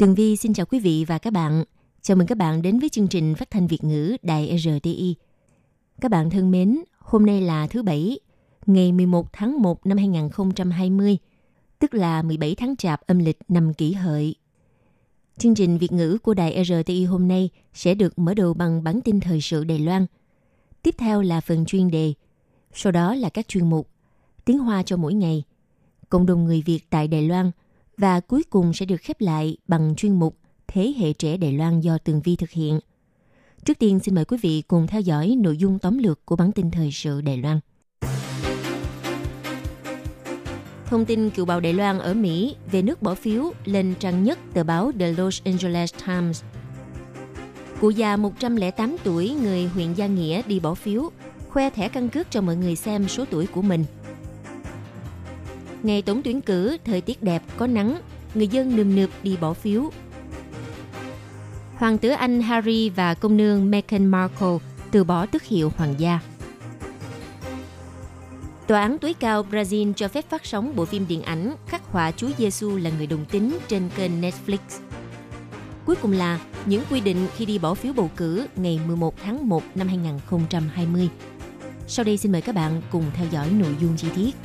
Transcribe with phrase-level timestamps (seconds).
[0.00, 1.64] Tường Vi xin chào quý vị và các bạn.
[2.02, 5.14] Chào mừng các bạn đến với chương trình phát thanh Việt ngữ Đài RTI.
[6.00, 8.18] Các bạn thân mến, hôm nay là thứ Bảy,
[8.66, 11.18] ngày 11 tháng 1 năm 2020,
[11.78, 14.34] tức là 17 tháng Chạp âm lịch năm kỷ hợi.
[15.38, 19.00] Chương trình Việt ngữ của Đài RTI hôm nay sẽ được mở đầu bằng bản
[19.00, 20.06] tin thời sự Đài Loan.
[20.82, 22.12] Tiếp theo là phần chuyên đề,
[22.74, 23.88] sau đó là các chuyên mục
[24.44, 25.44] Tiếng Hoa cho mỗi ngày,
[26.08, 27.50] Cộng đồng người Việt tại Đài Loan
[28.00, 30.36] và cuối cùng sẽ được khép lại bằng chuyên mục
[30.68, 32.80] Thế hệ trẻ Đài Loan do Tường Vi thực hiện.
[33.64, 36.52] Trước tiên xin mời quý vị cùng theo dõi nội dung tóm lược của bản
[36.52, 37.60] tin thời sự Đài Loan.
[40.86, 44.38] Thông tin cựu bào Đài Loan ở Mỹ về nước bỏ phiếu lên trang nhất
[44.54, 46.42] tờ báo The Los Angeles Times.
[47.80, 51.10] Cụ già 108 tuổi người huyện Gia Nghĩa đi bỏ phiếu,
[51.48, 53.84] khoe thẻ căn cước cho mọi người xem số tuổi của mình.
[55.82, 58.00] Ngày tổng tuyển cử, thời tiết đẹp, có nắng,
[58.34, 59.90] người dân nườm nượp đi bỏ phiếu.
[61.76, 64.58] Hoàng tử Anh Harry và công nương Meghan Markle
[64.90, 66.20] từ bỏ tước hiệu hoàng gia.
[68.66, 72.12] Tòa án tối cao Brazil cho phép phát sóng bộ phim điện ảnh khắc họa
[72.12, 74.58] Chúa Giêsu là người đồng tính trên kênh Netflix.
[75.86, 79.48] Cuối cùng là những quy định khi đi bỏ phiếu bầu cử ngày 11 tháng
[79.48, 81.08] 1 năm 2020.
[81.86, 84.36] Sau đây xin mời các bạn cùng theo dõi nội dung chi tiết.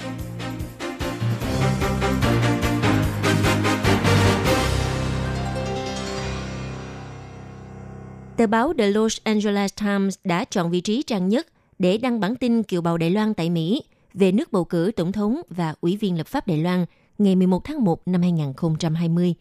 [8.38, 11.48] Tờ báo The Los Angeles Times đã chọn vị trí trang nhất
[11.80, 15.12] để đăng bản tin kiều bào Đài Loan tại Mỹ về nước bầu cử tổng
[15.12, 16.86] thống và ủy viên lập pháp Đài Loan
[17.18, 19.36] ngày 11 tháng 1 năm 2020.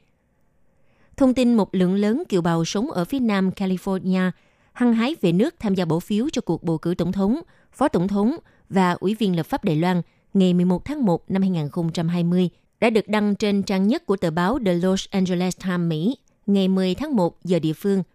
[1.16, 4.31] Thông tin một lượng lớn kiều bào sống ở phía nam California
[4.72, 7.41] hăng hái về nước tham gia bỏ phiếu cho cuộc bầu cử tổng thống,
[7.72, 8.37] phó tổng thống
[8.69, 10.03] và ủy viên lập pháp Đài Loan
[10.34, 12.50] ngày 11 tháng 1 năm 2020
[12.81, 16.16] đã được đăng trên trang nhất của tờ báo The Los Angeles Times Mỹ
[16.47, 18.03] ngày 10 tháng 1 giờ địa phương–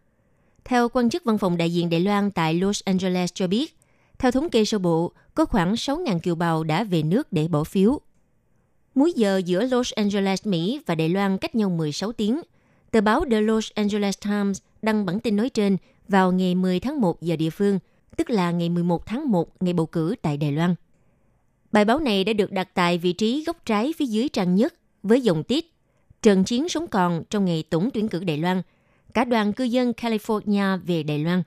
[0.70, 3.78] theo quan chức văn phòng đại diện Đài Loan tại Los Angeles cho biết,
[4.20, 7.64] theo thống kê sơ bộ, có khoảng 6.000 kiều bào đã về nước để bỏ
[7.64, 8.00] phiếu.
[8.96, 12.42] Múi giờ giữa Los Angeles, Mỹ và Đài Loan cách nhau 16 tiếng.
[12.92, 17.02] Tờ báo The Los Angeles Times đăng bản tin nói trên vào ngày 10 tháng
[17.02, 17.80] 1 giờ địa phương,
[18.18, 20.76] tức là ngày 11 tháng 1 ngày bầu cử tại Đài Loan.
[21.72, 24.74] Bài báo này đã được đặt tại vị trí góc trái phía dưới trang nhất
[25.04, 25.74] với dòng tiết
[26.22, 28.62] Trận chiến sống còn trong ngày tổng tuyển cử Đài Loan–
[29.14, 31.44] cả đoàn cư dân California về Đài Loan.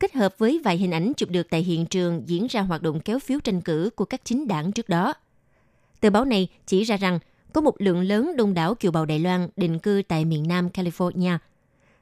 [0.00, 3.00] Kết hợp với vài hình ảnh chụp được tại hiện trường diễn ra hoạt động
[3.00, 5.14] kéo phiếu tranh cử của các chính đảng trước đó.
[6.00, 7.18] Tờ báo này chỉ ra rằng
[7.52, 10.68] có một lượng lớn đông đảo kiều bào Đài Loan định cư tại miền Nam
[10.68, 11.38] California.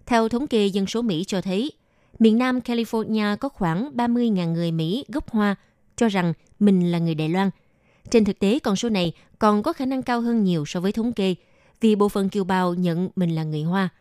[0.07, 1.73] Theo thống kê dân số Mỹ cho thấy,
[2.19, 5.55] miền Nam California có khoảng 30.000 người Mỹ gốc Hoa
[5.97, 7.51] cho rằng mình là người Đài Loan.
[8.11, 10.93] Trên thực tế, con số này còn có khả năng cao hơn nhiều so với
[10.93, 11.35] thống kê,
[11.81, 13.89] vì bộ phận kiều bào nhận mình là người Hoa–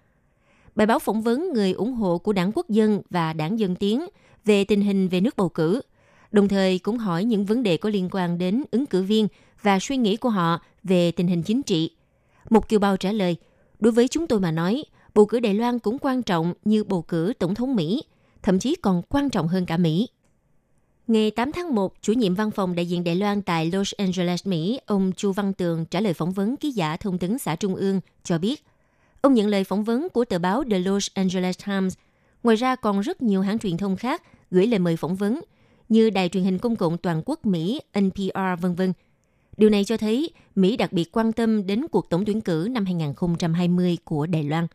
[0.76, 4.06] bài báo phỏng vấn người ủng hộ của đảng Quốc dân và đảng Dân Tiến
[4.46, 5.82] về tình hình về nước bầu cử,
[6.32, 9.28] đồng thời cũng hỏi những vấn đề có liên quan đến ứng cử viên
[9.62, 11.92] và suy nghĩ của họ về tình hình chính trị.
[12.50, 13.36] Một kiều bào trả lời,
[13.80, 17.02] đối với chúng tôi mà nói, bầu cử Đài Loan cũng quan trọng như bầu
[17.02, 18.04] cử tổng thống Mỹ,
[18.44, 20.08] thậm chí còn quan trọng hơn cả Mỹ.
[21.08, 24.48] Ngày 8 tháng 1, chủ nhiệm văn phòng đại diện Đài Loan tại Los Angeles,
[24.48, 27.76] Mỹ, ông Chu Văn Tường trả lời phỏng vấn ký giả thông tấn xã Trung
[27.76, 28.64] ương cho biết–
[29.24, 31.94] Ông nhận lời phỏng vấn của tờ báo The Los Angeles Times.
[32.44, 35.42] Ngoài ra còn rất nhiều hãng truyền thông khác gửi lời mời phỏng vấn,
[35.90, 38.82] như Đài truyền hình công cộng toàn quốc Mỹ NPR v.v.
[39.58, 42.86] Điều này cho thấy Mỹ đặc biệt quan tâm đến cuộc tổng tuyển cử năm
[42.86, 44.68] 2020 của Đài Loan.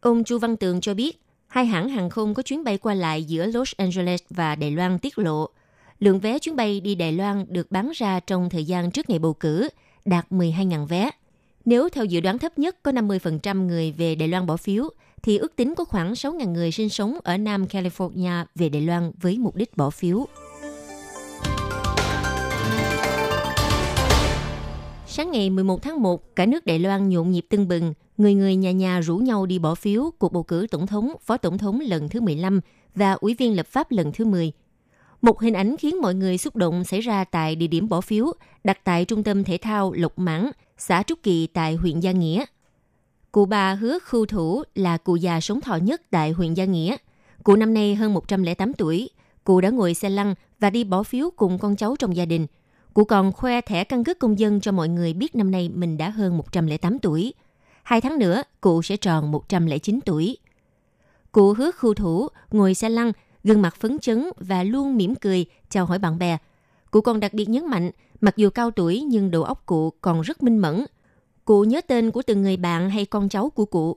[0.00, 3.24] Ông Chu Văn Tường cho biết, hai hãng hàng không có chuyến bay qua lại
[3.24, 5.48] giữa Los Angeles và Đài Loan tiết lộ,
[5.98, 9.18] lượng vé chuyến bay đi Đài Loan được bán ra trong thời gian trước ngày
[9.18, 9.68] bầu cử
[10.04, 11.10] đạt 12.000 vé.
[11.64, 14.90] Nếu theo dự đoán thấp nhất có 50% người về Đài Loan bỏ phiếu,
[15.22, 19.12] thì ước tính có khoảng 6.000 người sinh sống ở Nam California về Đài Loan
[19.20, 20.26] với mục đích bỏ phiếu.
[25.06, 28.56] Sáng ngày 11 tháng 1, cả nước Đài Loan nhộn nhịp tưng bừng, người người
[28.56, 31.80] nhà nhà rủ nhau đi bỏ phiếu cuộc bầu cử tổng thống, phó tổng thống
[31.80, 32.60] lần thứ 15
[32.94, 34.52] và ủy viên lập pháp lần thứ 10.
[35.22, 38.32] Một hình ảnh khiến mọi người xúc động xảy ra tại địa điểm bỏ phiếu
[38.64, 42.44] đặt tại trung tâm thể thao Lộc Mãng xã Trúc Kỳ tại huyện Gia Nghĩa.
[43.32, 46.96] Cụ bà hứa khu thủ là cụ già sống thọ nhất tại huyện Gia Nghĩa.
[47.44, 49.10] Cụ năm nay hơn 108 tuổi.
[49.44, 52.46] Cụ đã ngồi xe lăn và đi bỏ phiếu cùng con cháu trong gia đình.
[52.94, 55.96] Cụ còn khoe thẻ căn cước công dân cho mọi người biết năm nay mình
[55.96, 57.34] đã hơn 108 tuổi.
[57.82, 60.36] Hai tháng nữa, cụ sẽ tròn 109 tuổi.
[61.32, 63.12] Cụ hứa khu thủ, ngồi xe lăn,
[63.44, 66.38] gương mặt phấn chấn và luôn mỉm cười chào hỏi bạn bè.
[66.90, 67.90] Cụ còn đặc biệt nhấn mạnh,
[68.20, 70.84] mặc dù cao tuổi nhưng đầu óc cụ còn rất minh mẫn.
[71.44, 73.96] Cụ nhớ tên của từng người bạn hay con cháu của cụ.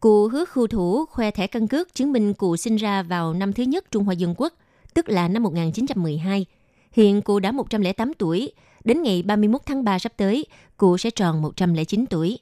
[0.00, 3.52] Cụ hứa khu thủ khoe thẻ căn cước chứng minh cụ sinh ra vào năm
[3.52, 4.52] thứ nhất Trung Hoa Dân Quốc,
[4.94, 6.46] tức là năm 1912.
[6.92, 8.52] Hiện cụ đã 108 tuổi,
[8.84, 12.38] đến ngày 31 tháng 3 sắp tới, cụ sẽ tròn 109 tuổi.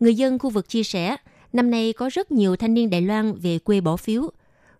[0.00, 1.16] Người dân khu vực chia sẻ,
[1.52, 4.30] năm nay có rất nhiều thanh niên Đài Loan về quê bỏ phiếu.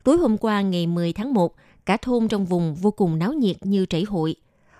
[0.05, 1.55] Tối hôm qua ngày 10 tháng 1,
[1.91, 4.35] cả thôn trong vùng vô cùng náo nhiệt như trảy hội.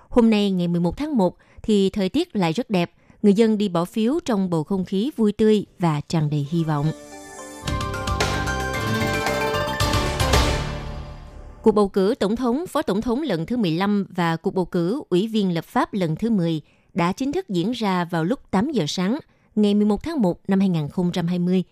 [0.09, 2.93] Hôm nay ngày 11 tháng 1 thì thời tiết lại rất đẹp,
[3.23, 6.65] người dân đi bỏ phiếu trong bầu không khí vui tươi và tràn đầy hy
[6.65, 6.87] vọng.
[11.63, 15.03] Cuộc bầu cử tổng thống, phó tổng thống lần thứ 15 và cuộc bầu cử
[15.09, 16.61] ủy viên lập pháp lần thứ 10
[16.95, 19.19] đã chính thức diễn ra vào lúc 8 giờ sáng,
[19.55, 21.63] ngày 11 tháng 1 năm 2020.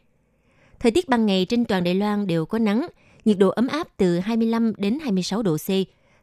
[0.80, 2.86] Thời tiết ban ngày trên toàn Đài Loan đều có nắng,
[3.28, 5.68] nhiệt độ ấm áp từ 25 đến 26 độ C,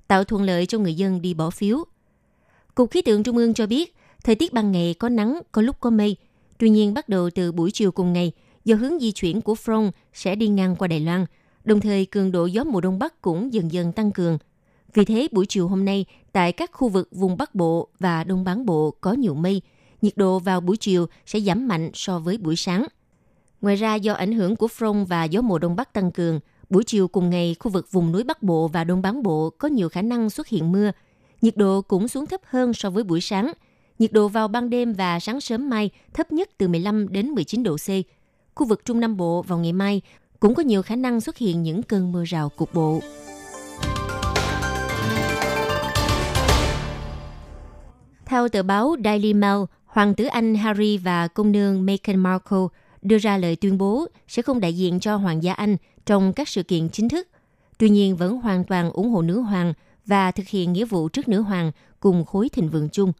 [0.07, 1.84] tạo thuận lợi cho người dân đi bỏ phiếu.
[2.75, 5.80] Cục khí tượng Trung ương cho biết, thời tiết ban ngày có nắng, có lúc
[5.80, 6.16] có mây.
[6.57, 8.31] Tuy nhiên, bắt đầu từ buổi chiều cùng ngày,
[8.66, 11.25] do hướng di chuyển của front sẽ đi ngang qua Đài Loan,
[11.63, 14.38] đồng thời cường độ gió mùa đông bắc cũng dần dần tăng cường.
[14.94, 18.44] Vì thế, buổi chiều hôm nay, tại các khu vực vùng Bắc Bộ và Đông
[18.44, 19.62] Bán Bộ có nhiều mây,
[20.02, 22.86] nhiệt độ vào buổi chiều sẽ giảm mạnh so với buổi sáng.
[23.62, 26.83] Ngoài ra, do ảnh hưởng của front và gió mùa đông bắc tăng cường, buổi
[26.83, 29.89] chiều cùng ngày, khu vực vùng núi Bắc Bộ và Đông Bán Bộ có nhiều
[29.89, 30.91] khả năng xuất hiện mưa.
[31.41, 33.53] Nhiệt độ cũng xuống thấp hơn so với buổi sáng.
[34.00, 37.63] Nhiệt độ vào ban đêm và sáng sớm mai thấp nhất từ 15 đến 19
[37.63, 37.89] độ C.
[38.56, 40.01] Khu vực Trung Nam Bộ vào ngày mai
[40.39, 43.00] cũng có nhiều khả năng xuất hiện những cơn mưa rào cục bộ.
[48.25, 52.68] Theo tờ báo Daily Mail, Hoàng tử Anh Harry và công nương Meghan Markle
[53.01, 56.50] đưa ra lời tuyên bố sẽ không đại diện cho Hoàng gia Anh trong các
[56.50, 57.28] sự kiện chính thức.
[57.78, 59.74] Tuy nhiên vẫn hoàn toàn ủng hộ nữ hoàng
[60.06, 63.13] và thực hiện nghĩa vụ trước nữ hoàng cùng khối thịnh vượng chung.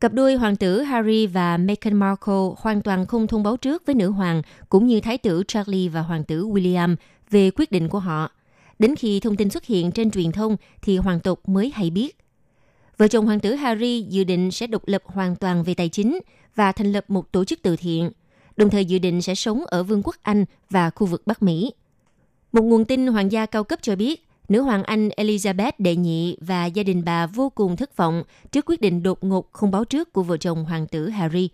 [0.00, 3.94] Cặp đôi hoàng tử Harry và Meghan Markle hoàn toàn không thông báo trước với
[3.94, 6.96] nữ hoàng cũng như thái tử Charlie và hoàng tử William
[7.30, 8.30] về quyết định của họ.
[8.78, 12.16] Đến khi thông tin xuất hiện trên truyền thông thì hoàng tộc mới hay biết.
[12.96, 16.18] Vợ chồng hoàng tử Harry dự định sẽ độc lập hoàn toàn về tài chính
[16.54, 18.10] và thành lập một tổ chức từ thiện,
[18.56, 21.72] đồng thời dự định sẽ sống ở Vương quốc Anh và khu vực Bắc Mỹ.
[22.52, 26.36] Một nguồn tin hoàng gia cao cấp cho biết, nữ hoàng Anh Elizabeth đệ nhị
[26.40, 28.22] và gia đình bà vô cùng thất vọng
[28.52, 31.48] trước quyết định đột ngột không báo trước của vợ chồng hoàng tử Harry.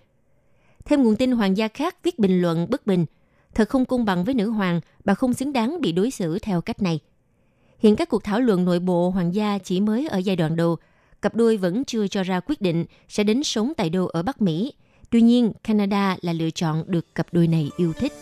[0.85, 3.07] Thêm nguồn tin hoàng gia khác viết bình luận bất bình,
[3.55, 6.61] thật không công bằng với nữ hoàng, bà không xứng đáng bị đối xử theo
[6.61, 7.01] cách này.
[7.79, 10.77] Hiện các cuộc thảo luận nội bộ hoàng gia chỉ mới ở giai đoạn đầu,
[11.23, 14.43] cặp đôi vẫn chưa cho ra quyết định sẽ đến sống tại đâu ở Bắc
[14.43, 14.73] Mỹ.
[15.11, 18.13] Tuy nhiên, Canada là lựa chọn được cặp đôi này yêu thích.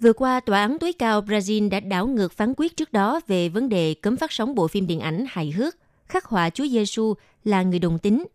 [0.00, 3.48] Vừa qua, Tòa án tối cao Brazil đã đảo ngược phán quyết trước đó về
[3.48, 5.76] vấn đề cấm phát sóng bộ phim điện ảnh hài hước
[6.06, 7.14] khắc họa Chúa Giêsu
[7.44, 8.26] là người đồng tính.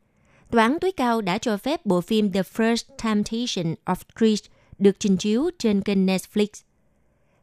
[0.51, 4.43] Tòa án tối cao đã cho phép bộ phim The First Temptation of Christ
[4.77, 6.47] được trình chiếu trên kênh Netflix.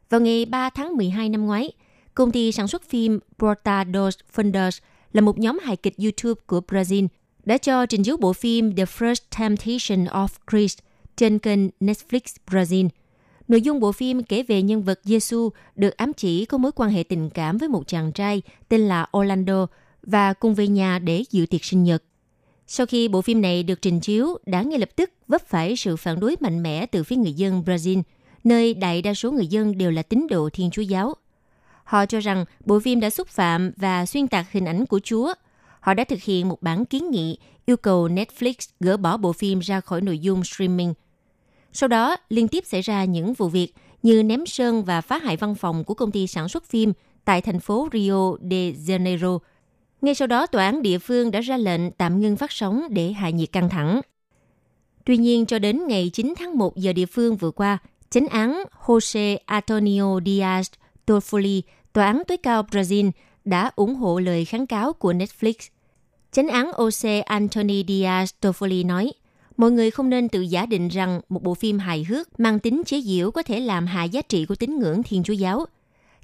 [0.09, 1.71] Vào ngày 3 tháng 12 năm ngoái,
[2.13, 4.79] công ty sản xuất phim Porta dos Fundos
[5.13, 7.07] là một nhóm hài kịch YouTube của Brazil
[7.45, 10.79] đã cho trình chiếu bộ phim The First Temptation of Christ
[11.17, 12.89] trên kênh Netflix Brazil–
[13.49, 16.89] Nội dung bộ phim kể về nhân vật Giêsu được ám chỉ có mối quan
[16.89, 19.67] hệ tình cảm với một chàng trai tên là Orlando
[20.03, 22.03] và cùng về nhà để dự tiệc sinh nhật.
[22.67, 25.95] Sau khi bộ phim này được trình chiếu, đã ngay lập tức vấp phải sự
[25.95, 28.01] phản đối mạnh mẽ từ phía người dân Brazil,
[28.43, 31.13] nơi đại đa số người dân đều là tín đồ Thiên Chúa Giáo.
[31.83, 35.33] Họ cho rằng bộ phim đã xúc phạm và xuyên tạc hình ảnh của Chúa.
[35.79, 39.59] Họ đã thực hiện một bản kiến nghị yêu cầu Netflix gỡ bỏ bộ phim
[39.59, 40.93] ra khỏi nội dung streaming–
[41.73, 43.73] sau đó, liên tiếp xảy ra những vụ việc
[44.03, 46.93] như ném sơn và phá hại văn phòng của công ty sản xuất phim
[47.25, 49.39] tại thành phố Rio de Janeiro.
[50.01, 53.11] Ngay sau đó, tòa án địa phương đã ra lệnh tạm ngưng phát sóng để
[53.11, 54.01] hạ nhiệt căng thẳng.
[55.05, 57.77] Tuy nhiên, cho đến ngày 9 tháng 1 giờ địa phương vừa qua,
[58.09, 60.63] chánh án Jose Antonio Diaz
[61.07, 61.61] Toffoli,
[61.93, 63.11] tòa án tối cao Brazil,
[63.45, 65.53] đã ủng hộ lời kháng cáo của Netflix.
[66.31, 69.11] Chánh án Jose Antonio Diaz Toffoli nói,
[69.59, 72.81] mọi người không nên tự giả định rằng một bộ phim hài hước mang tính
[72.85, 75.65] chế giễu có thể làm hạ giá trị của tín ngưỡng Thiên Chúa giáo.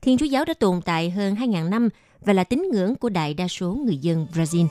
[0.02, 1.90] Thiên Chúa giáo đã tồn tại hơn 2.000 năm
[2.22, 4.68] và là tín ngưỡng của đại đa số người dân Brazil.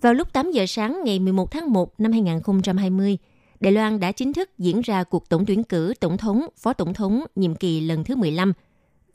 [0.00, 3.18] Vào lúc 8 giờ sáng ngày 11 tháng 1 năm 2020,
[3.60, 6.94] Đài Loan đã chính thức diễn ra cuộc tổng tuyển cử tổng thống, phó tổng
[6.94, 8.52] thống nhiệm kỳ lần thứ 15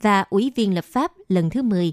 [0.00, 1.92] và ủy viên lập pháp lần thứ 10.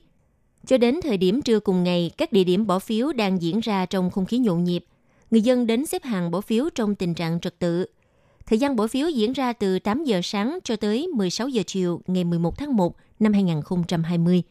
[0.66, 3.86] Cho đến thời điểm trưa cùng ngày, các địa điểm bỏ phiếu đang diễn ra
[3.86, 4.86] trong không khí nhộn nhịp.
[5.32, 7.86] Người dân đến xếp hàng bỏ phiếu trong tình trạng trật tự.
[8.46, 12.02] Thời gian bỏ phiếu diễn ra từ 8 giờ sáng cho tới 16 giờ chiều
[12.08, 14.44] ngày 11 tháng 1 năm 2020.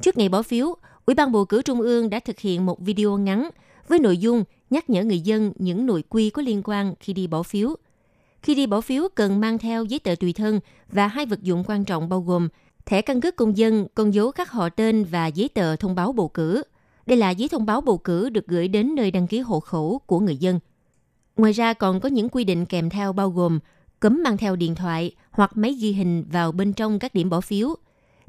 [0.00, 0.76] Trước ngày bỏ phiếu,
[1.06, 3.50] Ủy ban bầu cử Trung ương đã thực hiện một video ngắn
[3.88, 7.26] với nội dung nhắc nhở người dân những nội quy có liên quan khi đi
[7.26, 7.76] bỏ phiếu.
[8.42, 11.64] Khi đi bỏ phiếu cần mang theo giấy tờ tùy thân và hai vật dụng
[11.66, 12.48] quan trọng bao gồm
[12.86, 16.12] thẻ căn cước công dân, con dấu khắc họ tên và giấy tờ thông báo
[16.12, 16.62] bầu cử.
[17.06, 20.00] Đây là giấy thông báo bầu cử được gửi đến nơi đăng ký hộ khẩu
[20.06, 20.60] của người dân.
[21.36, 23.58] Ngoài ra còn có những quy định kèm theo bao gồm
[24.00, 27.40] cấm mang theo điện thoại hoặc máy ghi hình vào bên trong các điểm bỏ
[27.40, 27.74] phiếu.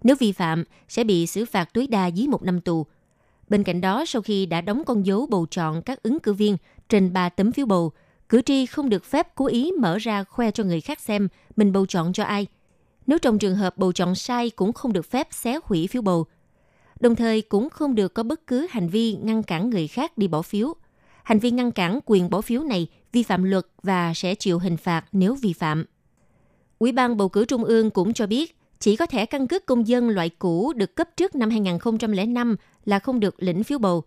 [0.04, 2.86] Nếu vi phạm, sẽ bị xử phạt tối đa dưới một năm tù.
[3.50, 6.58] Bên cạnh đó, sau khi đã đóng con dấu bầu chọn các ứng cử viên
[6.90, 7.92] trên 3 tấm phiếu bầu,
[8.30, 11.72] cử tri không được phép cố ý mở ra khoe cho người khác xem mình
[11.72, 12.48] bầu chọn cho ai.
[13.08, 16.26] Nếu trong trường hợp bầu chọn sai cũng không được phép xé hủy phiếu bầu.
[17.00, 20.28] Đồng thời cũng không được có bất cứ hành vi ngăn cản người khác đi
[20.28, 20.74] bỏ phiếu.
[21.24, 24.78] Hành vi ngăn cản quyền bỏ phiếu này vi phạm luật và sẽ chịu hình
[24.78, 25.86] phạt nếu vi phạm.
[26.80, 29.88] Ủy ban bầu cử trung ương cũng cho biết, chỉ có thẻ căn cước công
[29.88, 32.56] dân loại cũ được cấp trước năm 2005
[32.86, 34.04] là không được lĩnh phiếu bầu.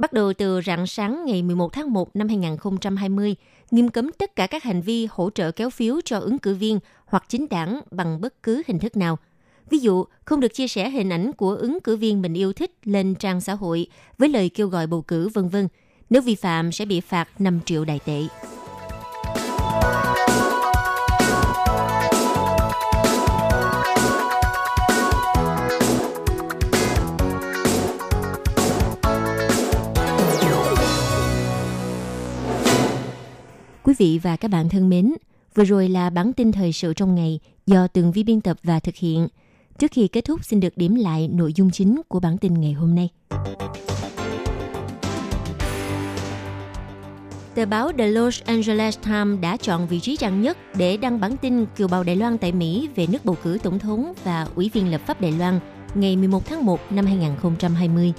[0.00, 3.36] Bắt đầu từ rạng sáng ngày 11 tháng 1 năm 2020,
[3.70, 6.78] nghiêm cấm tất cả các hành vi hỗ trợ kéo phiếu cho ứng cử viên
[7.06, 9.18] hoặc chính đảng bằng bất cứ hình thức nào.
[9.70, 12.72] Ví dụ, không được chia sẻ hình ảnh của ứng cử viên mình yêu thích
[12.84, 13.86] lên trang xã hội
[14.18, 15.68] với lời kêu gọi bầu cử vân vân.
[16.10, 18.22] Nếu vi phạm sẽ bị phạt 5 triệu đại tệ.
[33.84, 35.14] Quý vị và các bạn thân mến,
[35.54, 38.80] vừa rồi là bản tin thời sự trong ngày do tường vi biên tập và
[38.80, 39.28] thực hiện.
[39.78, 42.72] Trước khi kết thúc xin được điểm lại nội dung chính của bản tin ngày
[42.72, 43.08] hôm nay.
[47.54, 51.36] Tờ báo The Los Angeles Times đã chọn vị trí trang nhất để đăng bản
[51.36, 54.70] tin kiều bào Đài Loan tại Mỹ về nước bầu cử tổng thống và ủy
[54.72, 55.60] viên lập pháp Đài Loan
[55.94, 58.12] ngày 11 tháng 1 năm 2020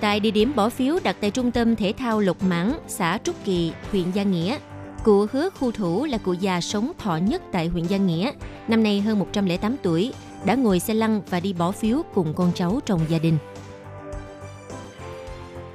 [0.00, 3.44] tại địa điểm bỏ phiếu đặt tại trung tâm thể thao Lục Mãng, xã Trúc
[3.44, 4.58] Kỳ, huyện Gia Nghĩa.
[5.04, 8.32] Cụ hứa khu thủ là cụ già sống thọ nhất tại huyện Gia Nghĩa,
[8.68, 10.12] năm nay hơn 108 tuổi,
[10.44, 13.38] đã ngồi xe lăn và đi bỏ phiếu cùng con cháu trong gia đình.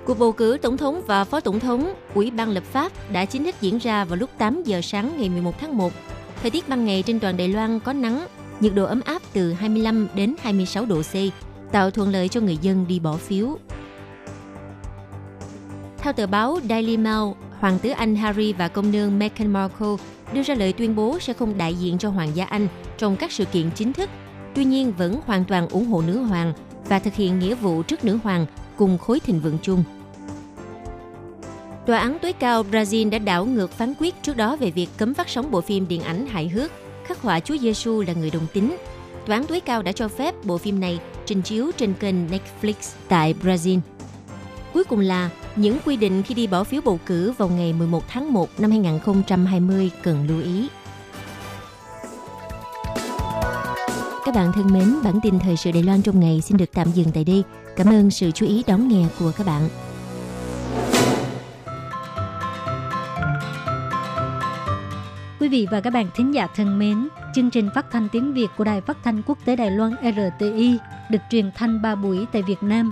[0.06, 3.44] Cuộc bầu cử tổng thống và phó tổng thống, Ủy ban lập pháp đã chính
[3.44, 5.94] thức diễn ra vào lúc 8 giờ sáng ngày 11 tháng 1.
[6.42, 8.28] Thời tiết ban ngày trên toàn Đài Loan có nắng,
[8.60, 11.14] nhiệt độ ấm áp từ 25 đến 26 độ C,
[11.72, 13.58] tạo thuận lợi cho người dân đi bỏ phiếu.
[16.02, 19.96] Theo tờ báo Daily Mail, Hoàng tử Anh Harry và công nương Meghan Markle
[20.34, 23.32] đưa ra lời tuyên bố sẽ không đại diện cho Hoàng gia Anh trong các
[23.32, 24.10] sự kiện chính thức,
[24.56, 26.54] tuy nhiên vẫn hoàn toàn ủng hộ nữ hoàng
[26.90, 28.46] và thực hiện nghĩa vụ trước nữ hoàng
[28.78, 29.84] cùng khối thịnh vượng chung.
[31.86, 35.14] Tòa án tối cao Brazil đã đảo ngược phán quyết trước đó về việc cấm
[35.14, 36.72] phát sóng bộ phim điện ảnh hài hước
[37.06, 38.78] khắc họa Chúa Giêsu là người đồng tính.
[39.26, 42.74] Tòa án tối cao đã cho phép bộ phim này trình chiếu trên kênh Netflix
[43.08, 43.80] tại Brazil.
[44.74, 48.04] Cuối cùng là những quy định khi đi bỏ phiếu bầu cử vào ngày 11
[48.08, 50.68] tháng 1 năm 2020 cần lưu ý.
[54.26, 56.92] Các bạn thân mến, bản tin thời sự Đài Loan trong ngày xin được tạm
[56.92, 57.44] dừng tại đây.
[57.76, 59.70] Cảm ơn sự chú ý đón nghe của các bạn.
[65.40, 68.48] Quý vị và các bạn thính giả thân mến, chương trình phát thanh tiếng Việt
[68.58, 70.78] của Đài Phát thanh Quốc tế Đài Loan RTI
[71.10, 72.92] được truyền thanh 3 buổi tại Việt Nam,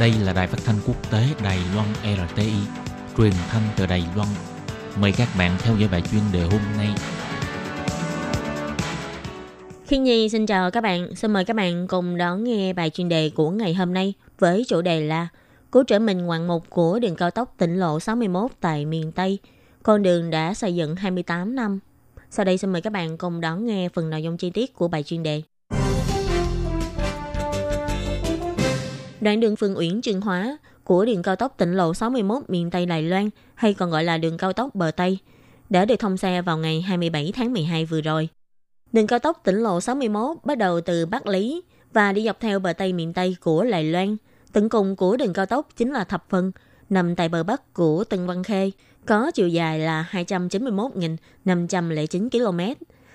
[0.00, 2.52] Đây là đài phát thanh quốc tế Đài Loan RTI,
[3.16, 4.28] truyền thanh từ Đài Loan.
[5.00, 6.88] Mời các bạn theo dõi bài chuyên đề hôm nay.
[9.86, 13.08] khi Nhi xin chào các bạn, xin mời các bạn cùng đón nghe bài chuyên
[13.08, 15.28] đề của ngày hôm nay với chủ đề là
[15.72, 19.38] Cứu trở mình ngoạn mục của đường cao tốc tỉnh lộ 61 tại miền Tây.
[19.82, 21.80] Con đường đã xây dựng 28 năm.
[22.30, 24.88] Sau đây xin mời các bạn cùng đón nghe phần nội dung chi tiết của
[24.88, 25.42] bài chuyên đề.
[29.22, 32.86] Đoạn đường Phương Uyển Trương Hóa của đường cao tốc tỉnh lộ 61 miền Tây
[32.86, 35.18] Đài Loan hay còn gọi là đường cao tốc bờ Tây
[35.70, 38.28] đã được thông xe vào ngày 27 tháng 12 vừa rồi.
[38.92, 41.62] Đường cao tốc tỉnh lộ 61 bắt đầu từ Bắc Lý
[41.92, 44.16] và đi dọc theo bờ Tây miền Tây của Đài Loan.
[44.52, 46.52] Tận cùng của đường cao tốc chính là Thập Phân,
[46.90, 48.70] nằm tại bờ Bắc của Tân Văn Khê,
[49.06, 52.60] có chiều dài là 291.509 km,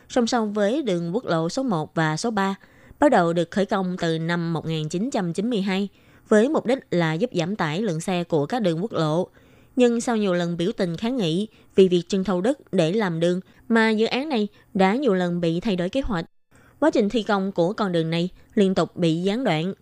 [0.09, 2.55] song song với đường quốc lộ số 1 và số 3,
[2.99, 5.89] bắt đầu được khởi công từ năm 1992
[6.27, 9.27] với mục đích là giúp giảm tải lượng xe của các đường quốc lộ.
[9.75, 13.19] Nhưng sau nhiều lần biểu tình kháng nghị vì việc trưng thầu đất để làm
[13.19, 16.25] đường mà dự án này đã nhiều lần bị thay đổi kế hoạch.
[16.79, 19.73] Quá trình thi công của con đường này liên tục bị gián đoạn.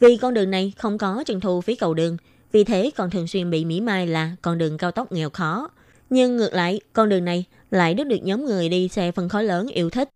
[0.00, 2.16] Vì con đường này không có trưng thu phí cầu đường,
[2.52, 5.68] vì thế còn thường xuyên bị mỉ mai là con đường cao tốc nghèo khó.
[6.10, 9.44] Nhưng ngược lại, con đường này lại rất được nhóm người đi xe phân khối
[9.44, 10.08] lớn yêu thích.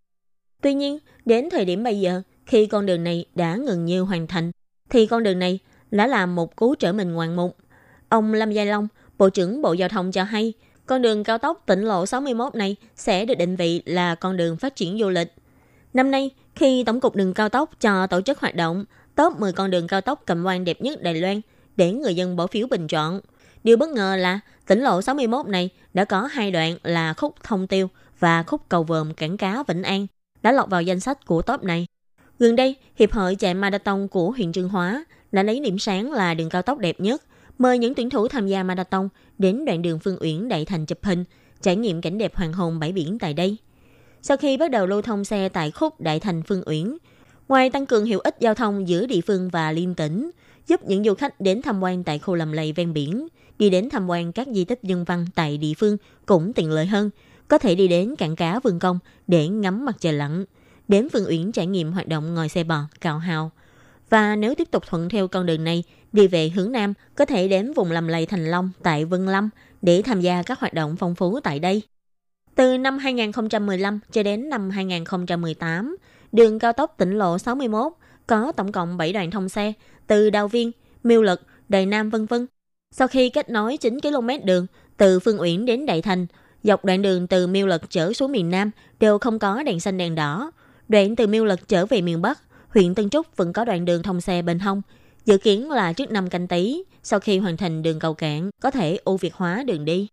[0.63, 4.27] Tuy nhiên, đến thời điểm bây giờ, khi con đường này đã gần như hoàn
[4.27, 4.51] thành,
[4.91, 5.59] thì con đường này
[5.91, 7.57] đã làm một cú trở mình ngoạn mục.
[8.09, 8.89] Ông Lâm Giai Long,
[9.19, 10.53] Bộ trưởng Bộ Giao thông cho hay,
[10.87, 14.57] con đường cao tốc tỉnh lộ 61 này sẽ được định vị là con đường
[14.57, 15.33] phát triển du lịch.
[15.95, 19.53] Năm nay, khi Tổng cục đường cao tốc cho tổ chức hoạt động top 10
[19.53, 21.41] con đường cao tốc cầm quan đẹp nhất Đài Loan
[21.77, 23.21] để người dân bỏ phiếu bình chọn.
[23.65, 27.67] Điều bất ngờ là tỉnh lộ 61 này đã có hai đoạn là khúc thông
[27.67, 27.89] tiêu
[28.19, 30.07] và khúc cầu vòm cảng cá Vĩnh An
[30.43, 31.87] đã lọt vào danh sách của top này.
[32.39, 36.35] Gần đây, Hiệp hội chạy marathon của huyện Trương Hóa đã lấy điểm sáng là
[36.35, 37.23] đường cao tốc đẹp nhất,
[37.59, 39.09] mời những tuyển thủ tham gia marathon
[39.39, 41.25] đến đoạn đường Phương Uyển Đại Thành chụp hình,
[41.63, 43.57] trải nghiệm cảnh đẹp hoàng hôn bãi biển tại đây.
[44.23, 46.97] Sau khi bắt đầu lưu thông xe tại khúc Đại Thành Phương Uyển,
[47.49, 50.31] ngoài tăng cường hiệu ích giao thông giữa địa phương và liên tỉnh,
[50.67, 53.91] giúp những du khách đến tham quan tại khu lầm lầy ven biển, đi đến
[53.91, 57.11] tham quan các di tích dân văn tại địa phương cũng tiện lợi hơn,
[57.49, 60.45] có thể đi đến cảng cá Vườn Công để ngắm mặt trời lặn,
[60.89, 63.51] đến Phương Uyển trải nghiệm hoạt động ngồi xe bò, cào hào.
[64.11, 67.49] Và nếu tiếp tục thuận theo con đường này, đi về hướng Nam, có thể
[67.49, 69.51] đến vùng lầm lầy Thành Long tại Vân Lâm
[69.83, 71.83] để tham gia các hoạt động phong phú tại đây.
[72.55, 75.97] Từ năm 2015 cho đến năm 2018,
[76.33, 77.93] đường cao tốc tỉnh lộ 61
[78.27, 79.73] có tổng cộng 7 đoạn thông xe
[80.07, 80.73] từ Đào Viên,
[81.05, 82.47] Miêu Lực, Đài Nam vân vân.
[82.91, 86.27] Sau khi kết nối 9 km đường từ Phương Uyển đến Đại Thành,
[86.63, 88.71] dọc đoạn đường từ Miêu Lực trở xuống miền Nam
[89.01, 90.51] đều không có đèn xanh đèn đỏ.
[90.89, 94.03] Đoạn từ Miêu Lật trở về miền Bắc, huyện Tân Trúc vẫn có đoạn đường
[94.03, 94.83] thông xe bên hông.
[95.25, 98.71] Dự kiến là trước năm canh tí, sau khi hoàn thành đường cầu cảng, có
[98.71, 100.09] thể ưu việt hóa đường đi.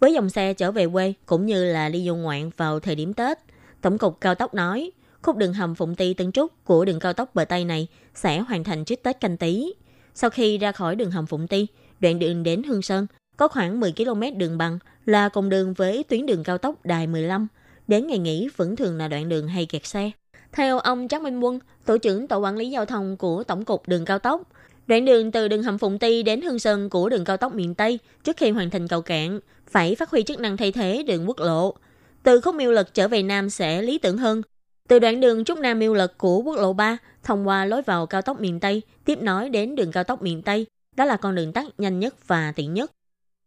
[0.00, 3.14] Với dòng xe trở về quê cũng như là đi du ngoạn vào thời điểm
[3.14, 3.38] Tết,
[3.80, 4.90] Tổng cục Cao tốc nói,
[5.22, 8.38] khúc đường hầm Phụng Ti Tân Trúc của đường cao tốc bờ Tây này sẽ
[8.38, 9.74] hoàn thành trước Tết canh tí.
[10.14, 11.66] Sau khi ra khỏi đường hầm Phụng Ti,
[12.00, 13.06] đoạn đường đến Hương Sơn
[13.36, 17.06] có khoảng 10 km đường bằng là cùng đường với tuyến đường cao tốc Đài
[17.06, 17.48] 15.
[17.88, 20.10] Đến ngày nghỉ vẫn thường là đoạn đường hay kẹt xe.
[20.52, 23.88] Theo ông Trác Minh Quân, tổ trưởng tổ quản lý giao thông của Tổng cục
[23.88, 24.42] Đường cao tốc,
[24.86, 27.74] đoạn đường từ đường hầm Phụng Ti đến Hương Sơn của đường cao tốc miền
[27.74, 31.28] Tây trước khi hoàn thành cầu cạn phải phát huy chức năng thay thế đường
[31.28, 31.74] quốc lộ.
[32.22, 34.42] Từ khúc miêu lực trở về Nam sẽ lý tưởng hơn.
[34.88, 38.06] Từ đoạn đường Trúc Nam miêu lực của quốc lộ 3 thông qua lối vào
[38.06, 40.66] cao tốc miền Tây tiếp nối đến đường cao tốc miền Tây,
[40.96, 42.90] đó là con đường tắt nhanh nhất và tiện nhất.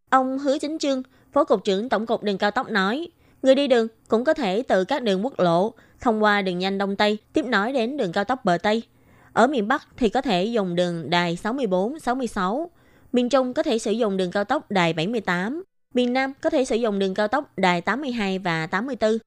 [0.10, 3.08] Ông Hứa Chính Trương, Phó Cục trưởng Tổng cục Đường cao tốc nói,
[3.42, 6.78] người đi đường cũng có thể từ các đường quốc lộ thông qua đường nhanh
[6.78, 8.84] Đông Tây tiếp nối đến đường cao tốc bờ Tây.
[9.34, 12.72] Ở miền Bắc thì có thể dùng đường đài 64, 66.
[13.14, 15.64] Miền Trung có thể sử dụng đường cao tốc đài 78.
[15.94, 19.18] Miền Nam có thể sử dụng đường cao tốc đài 82 và 84.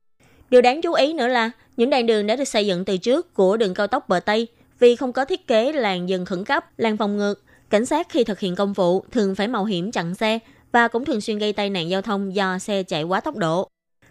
[0.50, 3.34] Điều đáng chú ý nữa là những đoạn đường đã được xây dựng từ trước
[3.34, 4.46] của đường cao tốc bờ Tây
[4.78, 7.42] vì không có thiết kế làn dừng khẩn cấp, làn phòng ngược.
[7.70, 10.38] Cảnh sát khi thực hiện công vụ thường phải mạo hiểm chặn xe
[10.72, 13.68] và cũng thường xuyên gây tai nạn giao thông do xe chạy quá tốc độ.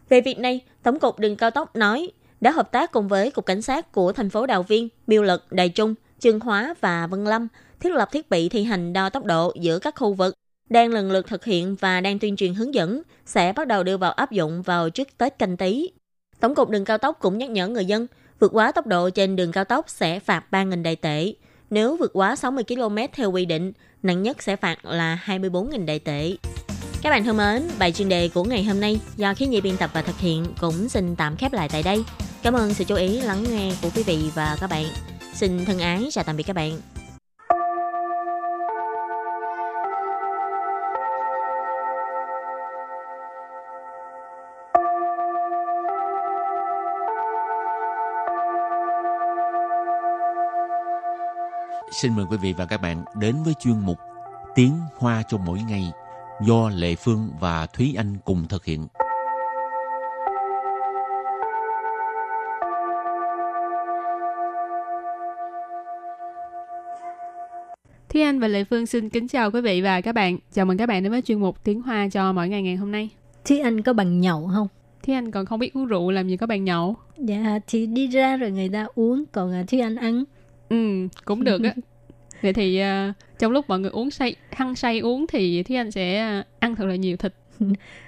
[0.09, 3.45] Về việc này, Tổng cục đường cao tốc nói đã hợp tác cùng với Cục
[3.45, 7.23] Cảnh sát của thành phố Đào Viên, Biêu Lực, Đài Trung, Trương Hóa và Vân
[7.23, 7.47] Lâm
[7.79, 10.33] thiết lập thiết bị thi hành đo tốc độ giữa các khu vực,
[10.69, 13.97] đang lần lượt thực hiện và đang tuyên truyền hướng dẫn, sẽ bắt đầu đưa
[13.97, 15.89] vào áp dụng vào trước Tết canh tí.
[16.39, 18.07] Tổng cục đường cao tốc cũng nhắc nhở người dân,
[18.39, 21.33] vượt quá tốc độ trên đường cao tốc sẽ phạt 3.000 đại tệ.
[21.69, 23.71] Nếu vượt quá 60 km theo quy định,
[24.03, 26.35] nặng nhất sẽ phạt là 24.000 đại tệ.
[27.01, 29.77] Các bạn thân mến, bài chuyên đề của ngày hôm nay do khí nhi biên
[29.77, 32.03] tập và thực hiện cũng xin tạm khép lại tại đây.
[32.43, 34.85] Cảm ơn sự chú ý lắng nghe của quý vị và các bạn.
[35.33, 36.79] Xin thân ái chào tạm biệt các bạn.
[51.91, 53.97] Xin mời quý vị và các bạn đến với chuyên mục
[54.55, 55.91] Tiếng Hoa cho mỗi ngày
[56.41, 58.88] do Lệ Phương và Thúy Anh cùng thực hiện.
[68.10, 70.38] Thúy Anh và Lệ Phương xin kính chào quý vị và các bạn.
[70.52, 72.91] Chào mừng các bạn đến với chuyên mục Tiếng Hoa cho mỗi ngày ngày hôm
[72.91, 73.10] nay.
[73.45, 74.67] Thúy Anh có bằng nhậu không?
[75.04, 76.95] Thúy Anh còn không biết uống rượu làm gì có bàn nhậu.
[77.17, 80.23] Dạ thì đi ra rồi người ta uống còn à, Thúy Anh ăn.
[80.69, 81.73] Ừ, cũng được á.
[82.41, 85.91] Vậy thì uh, trong lúc mọi người uống say, hăng say uống thì Thúy Anh
[85.91, 87.34] sẽ uh, ăn thật là nhiều thịt.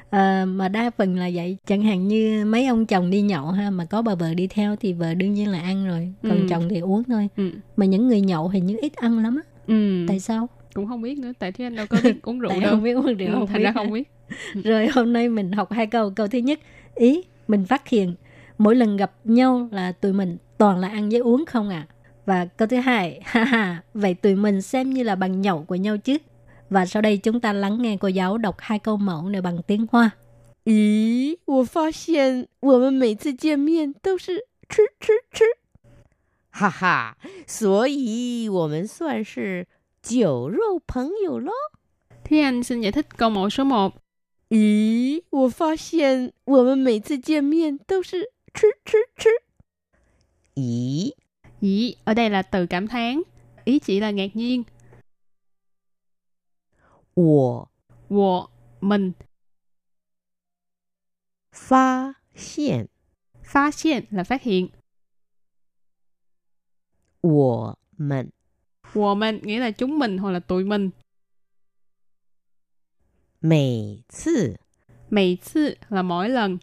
[0.10, 3.70] À, mà đa phần là vậy chẳng hạn như mấy ông chồng đi nhậu ha
[3.70, 6.46] mà có bà vợ đi theo thì vợ đương nhiên là ăn rồi còn Ừ.
[6.50, 7.52] chồng thì uống thôi Ừ.
[7.78, 10.06] mà những người nhậu hình như ít ăn lắm á Ừ.
[10.08, 12.72] tại sao Cũng không biết nữa, tại Thúy Anh đâu có biết uống rượu đâu.
[12.72, 14.12] không biết uống rượu Ừ, không thành biết ra không biết.
[14.64, 16.60] rồi hôm nay mình học hai câu câu thứ nhất
[16.96, 18.16] ý mình phát hiện
[18.58, 21.88] mỗi lần gặp nhau là tụi mình toàn là ăn với uống không à
[22.27, 25.75] và câu thứ hai ha ha vậy tụi mình xem như là bằng nhậu của
[25.75, 26.17] nhau chứ
[26.71, 29.63] và sau đây chúng ta lắng nghe cô giáo đọc hai câu mẫu này bằng
[29.67, 30.11] tiếng hoa
[30.65, 35.45] 咦，我发现我们每次见面都是吃吃吃，
[36.51, 39.69] 哈哈，所以我们算是
[40.03, 41.53] 酒肉朋友喽。
[42.25, 43.93] Thúy Anh xin giải thích câu mẫu số 1.
[44.49, 49.29] 咦，我发现我们每次见面都是吃吃吃。
[50.57, 51.13] 咦，
[51.61, 53.23] Dĩ ở đây là từ cảm thán.
[53.65, 54.63] Ý chỉ là ngạc nhiên.
[57.15, 57.69] 我
[58.11, 58.49] Wo,
[58.81, 59.15] mình,
[61.51, 62.87] 发现
[63.43, 64.71] phá hiện là phát hiện.
[67.23, 68.31] 我们
[68.93, 70.91] Wo mình nghĩa là chúng mình hoặc là tụi mình.
[73.41, 74.59] 每次
[75.09, 76.59] Mày次là mỗi lần.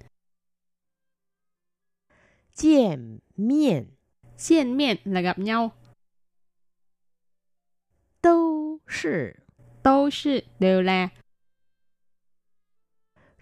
[2.54, 3.88] 见面
[4.38, 5.72] Xiên miệng là gặp nhau.
[8.22, 9.36] 都是
[9.84, 11.10] Tô sư đều là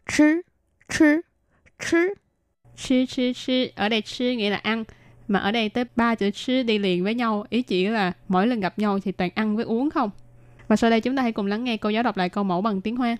[0.05, 0.43] 吃
[0.87, 1.23] 吃
[1.79, 2.15] 吃。
[2.75, 3.69] chứ chứ chứ.
[3.75, 4.83] Ở đây chứ nghĩa là ăn.
[5.27, 7.45] Mà ở đây tới ba chữ chứ đi liền với nhau.
[7.49, 10.09] Ý chỉ là mỗi lần gặp nhau thì toàn ăn với uống không.
[10.67, 12.61] Và sau đây chúng ta hãy cùng lắng nghe cô giáo đọc lại câu mẫu
[12.61, 13.17] bằng tiếng Hoa.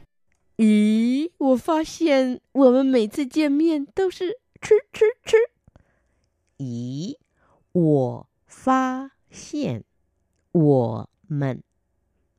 [0.58, 5.38] 咦，我发现我们每次见面都是吃吃吃。
[6.60, 7.16] 咦，
[7.76, 9.84] 我发现
[10.52, 11.64] 我们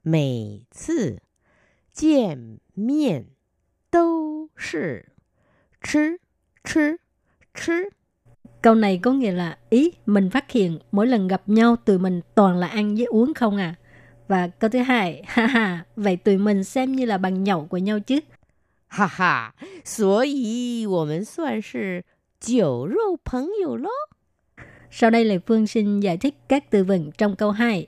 [0.03, 1.21] 每次
[1.93, 3.27] 见面
[3.91, 5.07] 都是
[5.81, 6.19] 吃
[6.65, 6.99] 吃
[7.55, 7.91] 吃。
[8.62, 12.21] Câu này có nghĩa là ý mình phát hiện mỗi lần gặp nhau tụi mình
[12.35, 13.75] toàn là ăn với uống không à.
[14.29, 17.79] Và câu thứ hai, ha ha, vậy tụi mình xem như là bằng nhậu của
[17.79, 18.21] nhau chứ.
[18.88, 22.05] 哈哈，所以我们算是
[22.38, 23.88] 酒肉朋友喽。
[24.91, 27.87] Sau đây là Phương xin giải thích các từ vựng trong câu 2.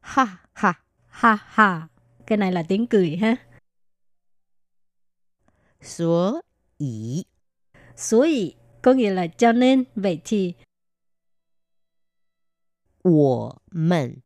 [0.00, 0.72] 哈哈，
[1.08, 1.88] Ha ha,
[2.26, 3.36] cái này là tiếng cười ha.
[5.80, 6.42] 所
[6.78, 7.24] 以
[7.96, 10.54] Suối có nghĩa là cho nên, vậy thì
[13.02, 14.22] 我们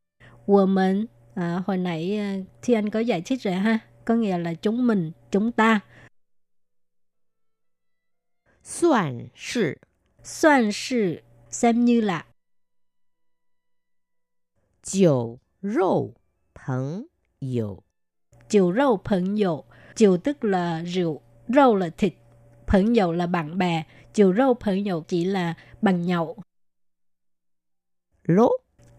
[0.46, 4.38] của mình, à, hồi nãy à, thì anh có giải thích rồi ha, có nghĩa
[4.38, 5.80] là chúng mình, chúng ta.
[8.62, 9.80] 算是
[10.22, 12.26] Soạn sự, xem như là
[14.82, 16.14] 酒肉
[16.54, 17.06] 朋
[17.40, 17.82] 友。
[18.48, 19.64] chiều râu phận dậu.
[19.96, 22.14] Chiều tức là rượu, râu là thịt,
[22.66, 23.84] phận dậu là bạn bè,
[24.14, 26.36] chiều râu phận dậu chỉ là bằng nhậu.
[28.24, 28.50] 喽，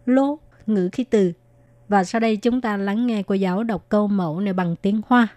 [0.06, 1.34] Lô, ngữ khí từ.
[1.88, 5.02] Và sau đây chúng ta lắng nghe cô giáo đọc câu mẫu này bằng tiếng
[5.08, 5.28] Hoa.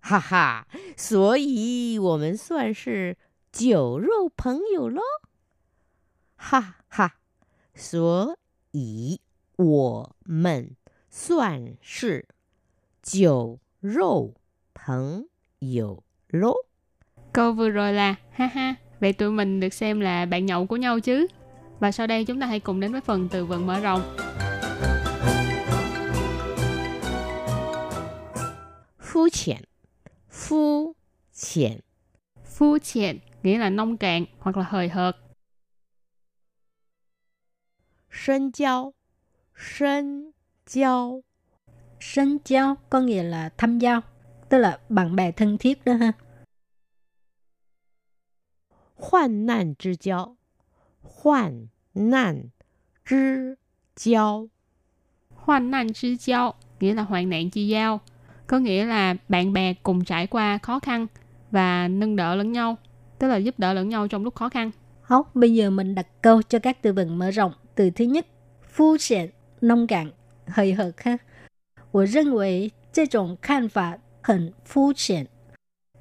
[0.00, 3.16] 哈哈，所以我们算是
[3.52, 5.02] 酒肉朋友喽。
[6.38, 7.16] 哈哈，
[7.74, 8.36] 所
[8.72, 9.20] 以
[9.56, 10.76] 我们
[11.10, 12.26] 算是
[13.02, 14.34] 酒肉
[14.74, 15.28] 朋
[15.60, 16.54] 友喽。
[17.32, 20.76] Câu vừa rồi là ha ha, vậy tụi mình được xem là bạn nhậu của
[20.76, 21.26] nhau chứ.
[21.80, 24.02] Và sau đây chúng ta hãy cùng đến với phần từ vựng mở rộng.
[29.00, 29.62] 肤浅，
[30.30, 30.94] 肤
[31.32, 31.80] 浅，
[32.44, 35.16] Phu triển nghĩa là nông cạn hoặc là hời hợt.
[38.18, 38.92] 深交，
[39.54, 40.32] 深
[40.66, 41.20] 交，
[42.00, 44.00] Sân giao có nghĩa là thăm giao.
[44.48, 46.12] tức là bạn bè thân thiết đó ha.
[48.94, 50.36] 患难之交，
[51.02, 52.50] 患难
[53.04, 53.56] 之
[53.96, 54.48] 交，
[55.44, 58.00] Hoan nan chi giao nghĩa là hoạn nạn chi giao,
[58.46, 61.06] có nghĩa là bạn bè cùng trải qua khó khăn
[61.50, 62.76] và nâng đỡ lẫn nhau,
[63.18, 64.70] tức là giúp đỡ lẫn nhau trong lúc khó khăn.
[65.02, 67.52] Hóc, bây giờ mình đặt câu cho các từ vựng mở rộng.
[67.78, 68.26] Từ thứ nhất,
[68.72, 69.30] phu xiển,
[69.60, 70.10] nông cạn,
[70.46, 71.18] hời hợt ha.
[71.92, 75.26] 我认为这种看法很肤浅。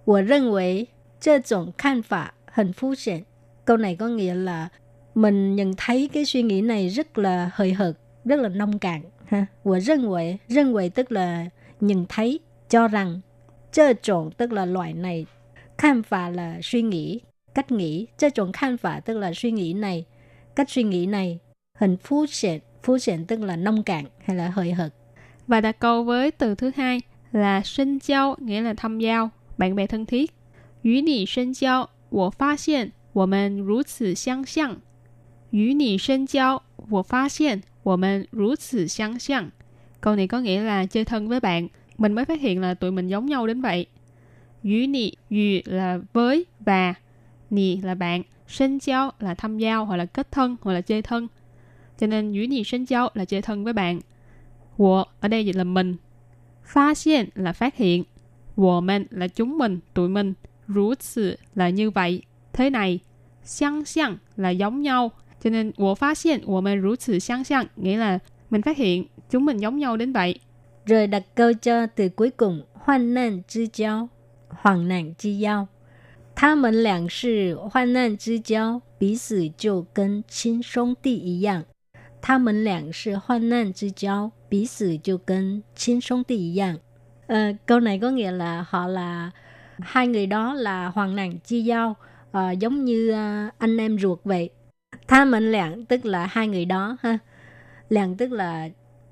[0.06, 0.88] 我认为
[1.20, 3.24] 这种看法很肤浅。
[3.66, 4.70] Câu này có nghĩa là
[5.16, 9.02] mình nhận thấy cái suy nghĩ này rất là hời hợt, rất là nông cạn
[9.26, 9.48] ha.
[9.64, 13.22] 我认为, 认为 tức là nhận thấy, cho rằng.
[13.72, 15.26] 这种 tức là loại này,
[15.78, 17.22] 看法 là suy nghĩ,
[17.54, 18.08] cách nghĩ.
[18.18, 20.06] 这种看法 tức là suy nghĩ này,
[20.56, 21.40] cách suy nghĩ này.
[21.79, 24.93] hình phú xịn, phú xịn tức là nông cạn hay là hơi hực
[25.47, 27.01] Và đặt câu với từ thứ hai
[27.33, 30.35] là sinh giao, nghĩa là thăm giao, bạn bè thân thiết.
[30.85, 34.75] Yu nì sinh giao, wo fa xian, wo men ru ci xiang xiang.
[35.53, 39.51] Yu nì sinh giao, wo fa xian, wo men ru ci xiang xiang.
[40.01, 42.91] Câu này có nghĩa là chơi thân với bạn, mình mới phát hiện là tụi
[42.91, 43.87] mình giống nhau đến vậy.
[44.63, 46.95] Yu nì, yu là với và,
[47.51, 51.03] nì là bạn, sinh giao là thăm giao hoặc là kết thân hoặc là chơi
[51.03, 51.29] thân
[51.98, 54.02] Cho nên 与你深交 là chơi thân với bạn.
[54.78, 55.96] 我 ở đây dịch là mình.
[56.64, 58.04] Phát hiện là phát hiện.
[58.56, 60.34] 我们 là chúng mình, tụi mình.
[60.68, 62.22] 如此 là như vậy,
[62.54, 63.00] thế này.
[63.44, 65.12] 相像 là giống nhau.
[65.44, 70.40] Cho nên 我发现我们如此相像 nghĩa là mình phát hiện chúng mình giống nhau đến vậy.
[70.86, 74.08] Rồi đặt câu cho từ cuối cùng, hoạn nạn之交,
[74.50, 75.68] hoạn nạn之交。
[76.36, 81.64] 他们俩是患难之交，彼此就跟亲兄弟一样。
[82.22, 86.78] 他们俩是患难之交，彼此就跟亲兄弟一样。
[87.28, 89.32] Ờ, câu này có nghĩa là họ là
[89.80, 91.96] hai người đó là hoàng nạn chi giao,
[92.32, 94.50] ờ, giống như ờ, anh em ruột vậy.
[95.08, 97.18] Tha mệnh lạng tức là hai người đó ha.
[97.90, 98.70] Lạng tức là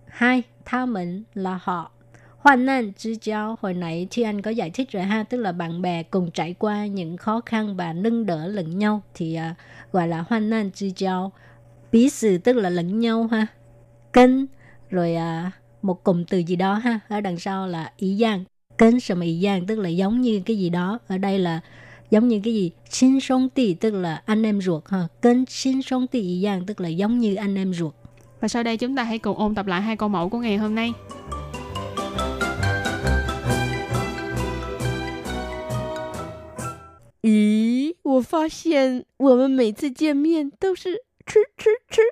[0.08, 1.92] hai, tha mệnh là họ.
[2.38, 6.32] Hoạn nạn之交hồi nãy Thi Anh có giải thích rồi ha, tức là bạn bè cùng
[6.32, 9.56] trải qua những khó khăn và nâng đỡ lẫn nhau thì à,
[9.92, 11.32] gọi là hoạn nạn之交.
[11.92, 13.48] Bí sự tức là lẫn nhau ha.
[14.14, 14.32] Kênh
[14.90, 18.44] rồi à, một cụm từ gì đó ha, ở đằng sau là ý giang.
[18.78, 21.60] Kênh什么ý giang tức là giống như cái gì đó, ở đây là
[22.12, 25.82] giống như cái gì xin sông tì tức là anh em ruột ha kênh xin
[25.82, 27.94] sông tì ý giang tức là giống như anh em ruột
[28.40, 30.58] Và sau đây chúng ta hãy cùng ôn tập lại hai câu mẫu của ngày
[30.58, 30.94] hôm nay.
[37.22, 42.03] 咦，我发现我们每次见面都是 chứ chứ chứ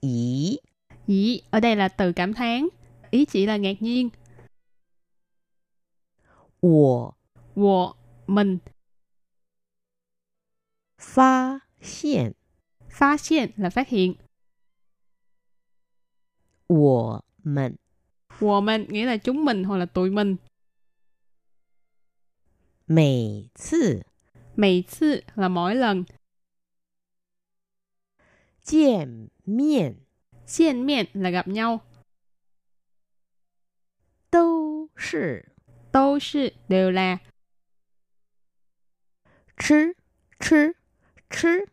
[0.00, 0.58] ý.
[1.06, 2.68] Ý ở đây là từ cảm thán.
[3.10, 4.08] Ý chỉ là ngạc nhiên.
[6.60, 7.12] Wo
[7.54, 7.94] Wo
[8.26, 8.58] Mình.
[10.98, 12.32] Phá hiện
[12.90, 14.14] Phá hiện là phát hiện.
[16.68, 17.74] Wo Mình.
[18.38, 20.36] Wo Mình nghĩa là chúng mình hoặc là tụi mình.
[22.86, 24.02] Mỗi 次
[24.56, 26.04] Mỗi 次 là mỗi lần.
[28.63, 29.95] 见面
[30.45, 31.81] Xiên miệng là gặp nhau.
[34.29, 35.45] 都是
[35.91, 37.19] Tô sư đều là
[39.57, 39.95] 吃
[40.39, 40.75] 吃
[41.29, 41.67] 吃。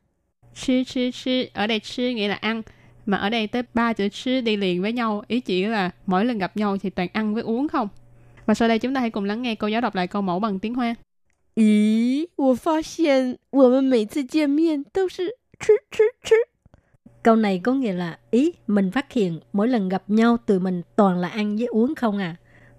[0.55, 2.63] Chứ chứ chứ, ở đây chứ nghĩa là ăn.
[3.07, 6.25] Mà ở đây tới ba chữ chứ đi liền với nhau, ý chỉ là mỗi
[6.25, 7.89] lần gặp nhau thì toàn ăn với uống không.
[8.47, 10.41] Và sau đây chúng ta hãy cùng lắng nghe cô giáo đọc lại câu mẫu
[10.41, 10.97] bằng tiếng Hoa.
[11.55, 16.35] 咦，我发现我们每次见面都是吃吃吃。
[17.29, 20.83] câu này có nghĩa là ý mình phát hiện mỗi lần gặp nhau tụi mình
[20.97, 22.37] toàn là ăn với uống không à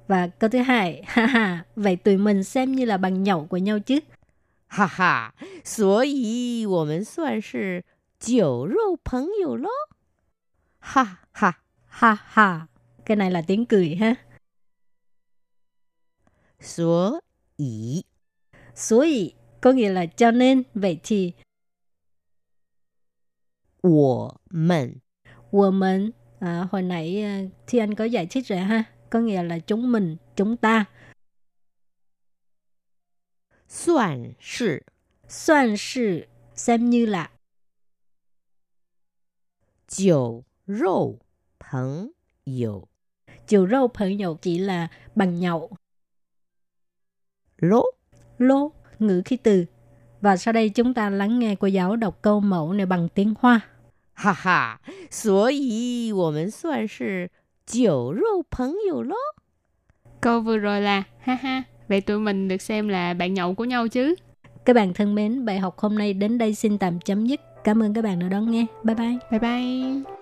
[0.07, 3.57] và câu thứ hai ha ha vậy tụi mình xem như là bằng nhậu của
[3.57, 3.99] nhau chứ
[4.67, 7.83] 哈哈，所以我们算是
[8.19, 9.69] 酒肉朋友喽。
[10.79, 12.67] 哈哈， ha ha
[13.05, 14.15] cái này là tiếng cười ha
[16.59, 17.21] 所
[17.57, 18.05] 以
[18.75, 21.33] 所以 có nghĩa là cho nên vậy thì
[23.81, 25.01] 我们
[25.51, 29.59] 我们 à, hồi nãy à, thì anh có giải thích rồi ha có nghĩa là
[29.59, 30.85] chúng mình chúng ta
[33.67, 34.85] 算是
[35.27, 37.31] soạn sự xem như là
[39.87, 41.19] 酒肉
[41.59, 42.13] 朋
[42.43, 42.87] 友
[43.47, 45.71] chiều râu朋友 chỉ là bằng nhậu
[47.57, 47.83] 喽。
[48.37, 49.65] lô ngữ khí từ
[50.21, 53.33] và sau đây chúng ta lắng nghe cô giáo đọc câu mẫu này bằng tiếng
[53.39, 53.59] Hoa
[54.19, 54.79] 哈哈，
[55.11, 57.29] 所以我们算是
[57.65, 59.15] 酒肉朋友喽。
[60.21, 61.63] Câu vừa rồi là ha ha.
[61.87, 64.15] Vậy tụi mình được xem là bạn nhậu của nhau chứ.
[64.65, 67.41] Các bạn thân mến, bài học hôm nay đến đây xin tạm chấm dứt.
[67.63, 68.65] Cảm ơn các bạn đã đón nghe.
[68.83, 69.17] Bye bye.
[69.31, 70.18] Bye bye.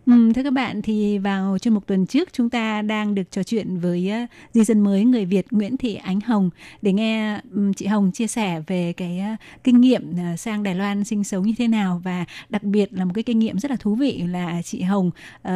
[0.11, 3.43] Ừ, thưa các bạn thì vào chuyên mục tuần trước chúng ta đang được trò
[3.43, 6.49] chuyện với uh, di dân mới người Việt Nguyễn Thị Ánh Hồng
[6.81, 10.75] để nghe um, chị Hồng chia sẻ về cái uh, kinh nghiệm uh, sang Đài
[10.75, 13.71] Loan sinh sống như thế nào và đặc biệt là một cái kinh nghiệm rất
[13.71, 15.11] là thú vị là chị Hồng
[15.47, 15.51] uh,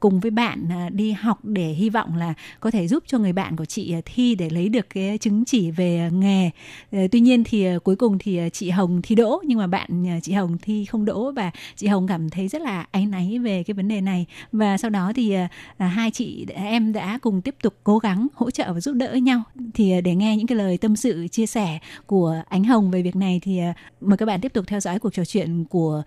[0.00, 3.32] cùng với bạn uh, đi học để hy vọng là có thể giúp cho người
[3.32, 6.50] bạn của chị uh, thi để lấy được cái chứng chỉ về uh, nghề.
[6.96, 9.66] Uh, tuy nhiên thì uh, cuối cùng thì uh, chị Hồng thi đỗ nhưng mà
[9.66, 13.06] bạn uh, chị Hồng thi không đỗ và chị Hồng cảm thấy rất là áy
[13.06, 15.32] náy về cái vấn đề này và sau đó thì
[15.78, 19.14] à, hai chị em đã cùng tiếp tục cố gắng hỗ trợ và giúp đỡ
[19.14, 19.42] nhau
[19.74, 23.02] thì à, để nghe những cái lời tâm sự chia sẻ của Ánh Hồng về
[23.02, 26.02] việc này thì à, mời các bạn tiếp tục theo dõi cuộc trò chuyện của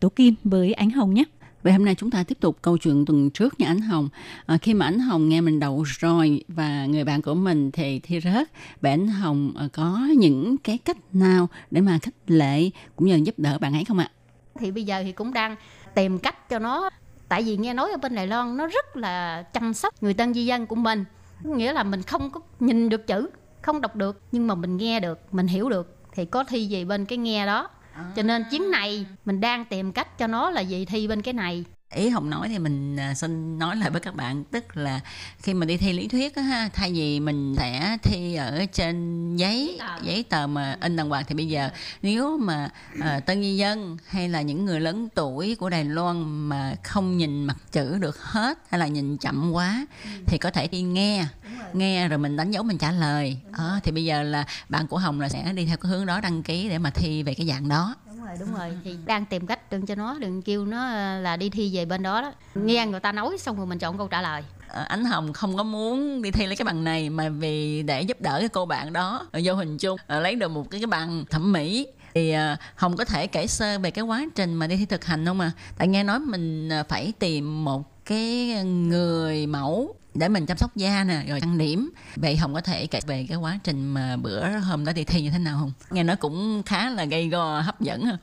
[0.00, 1.24] Tố Kim với Ánh Hồng nhé.
[1.62, 4.08] Vậy hôm nay chúng ta tiếp tục câu chuyện tuần trước nha Ánh Hồng.
[4.46, 8.00] À, khi mà Ánh Hồng nghe mình đậu rồi và người bạn của mình thì
[8.02, 8.48] thi rớt,
[8.80, 13.20] vậy Ánh Hồng à, có những cái cách nào để mà khích lệ cũng như
[13.24, 14.10] giúp đỡ bạn ấy không ạ?
[14.58, 15.56] thì bây giờ thì cũng đang
[15.94, 16.90] tìm cách cho nó
[17.34, 20.34] tại vì nghe nói ở bên Đài Loan nó rất là chăm sóc người tân
[20.34, 21.04] di dân của mình.
[21.42, 23.30] Nghĩa là mình không có nhìn được chữ
[23.62, 26.84] không đọc được nhưng mà mình nghe được mình hiểu được thì có thi gì
[26.84, 27.68] bên cái nghe đó.
[28.16, 31.34] Cho nên chuyến này mình đang tìm cách cho nó là gì thi bên cái
[31.34, 34.44] này ý hồng nói thì mình à, xin nói lại với các bạn.
[34.44, 35.00] Tức là
[35.38, 39.36] khi mà đi thi lý thuyết á ha thay vì mình sẽ thi ở trên
[39.36, 40.46] giấy giấy tờ.
[40.46, 41.70] mà in đàng hoàng thì bây giờ
[42.02, 42.68] nếu mà
[43.00, 47.16] à, tân di dân hay là những người lớn tuổi của Đài Loan mà không
[47.16, 49.86] nhìn mặt chữ được hết hay là nhìn chậm quá
[50.26, 51.24] thì có thể đi nghe.
[51.72, 53.38] Nghe rồi mình đánh dấu mình trả lời.
[53.52, 56.20] Ờ, thì bây giờ là bạn của hồng là sẽ đi theo cái hướng đó
[56.20, 57.94] đăng ký để mà thi về cái dạng đó
[58.24, 58.76] rồi đúng rồi.
[58.84, 61.84] Thì đang tìm cách đừng cho nó đừng kêu nó ờ, là đi thi về
[61.84, 62.32] bên đó đó.
[62.54, 64.42] Nghe người ta nói xong rồi mình chọn câu trả lời.
[64.68, 68.02] Ờ, ánh hồng không có muốn đi thi lấy cái bằng này mà vì để
[68.02, 69.98] giúp đỡ cái cô bạn đó ở vô hình chung.
[70.06, 71.86] Ờ, lấy được một cái, cái bằng thẩm mỹ.
[72.14, 75.04] Thì ờ, hồng có thể kể sơ về cái quá trình mà đi thi thực
[75.04, 75.50] hành không à?
[75.78, 80.76] Tại nghe nói mình ờ, phải tìm một cái người mẫu để mình chăm sóc
[80.76, 81.90] da nè rồi trang điểm.
[82.16, 85.22] Vậy hồng có thể kể về cái quá trình mà bữa hôm đó đi thi
[85.22, 88.16] như thế nào không nghe nói cũng khá là gây go hấp dẫn ha.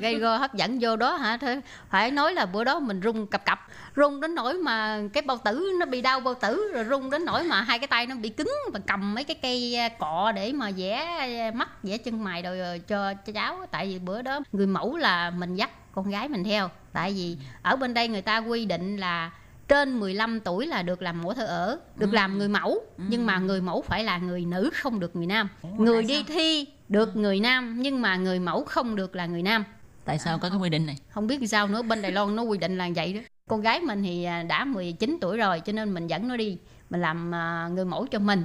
[0.00, 1.36] Gây go hấp dẫn vô đó hả?
[1.36, 3.60] Thôi, phải nói là bữa đó mình rung cặp cặp
[3.96, 7.24] rung đến nỗi mà cái bao tử nó bị đau bao tử rồi rung đến
[7.24, 10.52] nỗi mà hai cái tay nó bị cứng và cầm mấy cái cây cọ để
[10.52, 13.66] mà vẽ mắt vẽ chân mày rồi ờ, cho, cho cháu.
[13.70, 16.70] Tại vì bữa đó người mẫu là mình dắt con gái mình theo.
[16.92, 19.30] Tại vì ở bên đây người ta quy định là
[19.68, 23.38] trên 15 tuổi là được làm mẫu thơ ở được làm người mẫu nhưng mà
[23.38, 25.48] người mẫu phải là người nữ không được người nam.
[25.78, 29.64] Người đi thi được người nam nhưng mà người mẫu không được là người nam.
[30.04, 30.96] Tại sao có cái quy định này?
[31.10, 33.20] Không biết sao nữa bên Đài Loan nó quy định là vậy đó.
[33.48, 36.58] Con gái mình thì à, đã 19 tuổi rồi cho nên mình dẫn nó đi
[36.90, 38.44] mình làm à, người mẫu cho mình.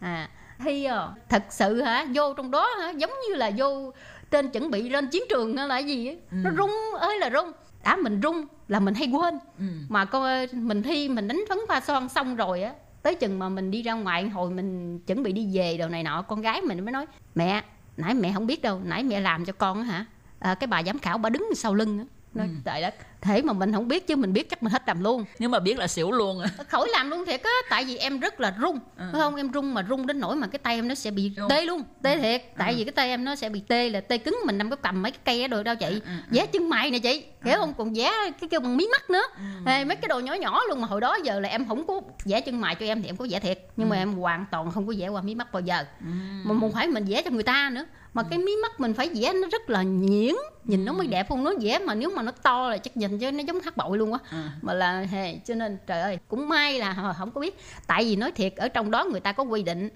[0.00, 0.28] À
[0.64, 2.06] thi à, thật sự hả?
[2.14, 2.90] Vô trong đó hả?
[2.90, 3.92] Giống như là vô
[4.30, 7.52] trên chuẩn bị lên chiến trường hay là gì á nó rung ơi là rung
[7.84, 9.38] đã mình rung là mình hay quên.
[9.88, 12.72] Mà con ơi, mình thi mình đánh phấn pha son xong rồi á
[13.02, 16.02] tới chừng mà mình đi ra ngoài hồi mình chuẩn bị đi về đồ này
[16.02, 17.62] nọ con gái mình mới nói mẹ
[17.96, 20.04] nãy mẹ không biết đâu nãy mẹ làm cho con á hả?
[20.38, 22.04] À, cái bà giám khảo bà đứng sau lưng á
[22.34, 25.04] nói trời đất thể mà mình không biết chứ mình biết chắc mình hết làm
[25.04, 25.24] luôn.
[25.38, 28.40] Nếu mà biết là xỉu luôn khỏi làm luôn thiệt á tại vì em rất
[28.40, 29.36] là rung phải không?
[29.36, 31.82] Em rung mà rung đến nỗi mà cái tay em nó sẽ bị tê luôn
[32.02, 32.42] tê thiệt.
[32.58, 34.76] Tại vì cái tay em nó sẽ bị tê là tê cứng mình nằm có
[34.76, 36.00] cầm mấy cái cây ở đồ đâu chị.
[36.30, 37.74] Vẽ chân mày nè chị hiểu không?
[37.78, 39.22] Còn vẽ cái kêu bằng mí mắt nữa.
[39.66, 42.00] Ê, mấy cái đồ nhỏ nhỏ luôn mà hồi đó giờ là em không có
[42.24, 43.66] vẽ chân mày cho em thì em có vẽ thiệt.
[43.76, 45.84] Nhưng mà em hoàn toàn không có vẽ qua mí mắt bao giờ.
[46.44, 47.84] Mà một phải mình vẽ cho người ta nữa
[48.14, 50.34] mà cái mí mắt mình phải vẽ nó rất là nhuyễn.
[50.64, 51.44] Nhìn nó mới đẹp không?
[51.44, 53.98] Nó vẽ mà nếu mà nó to là chắc nhìn cho nó giống hát bội
[53.98, 54.18] luôn á.
[54.30, 54.52] À.
[54.62, 57.58] mà là hề cho nên trời ơi cũng may là không có biết.
[57.86, 59.88] Tại vì nói thiệt ở trong đó người ta có quy định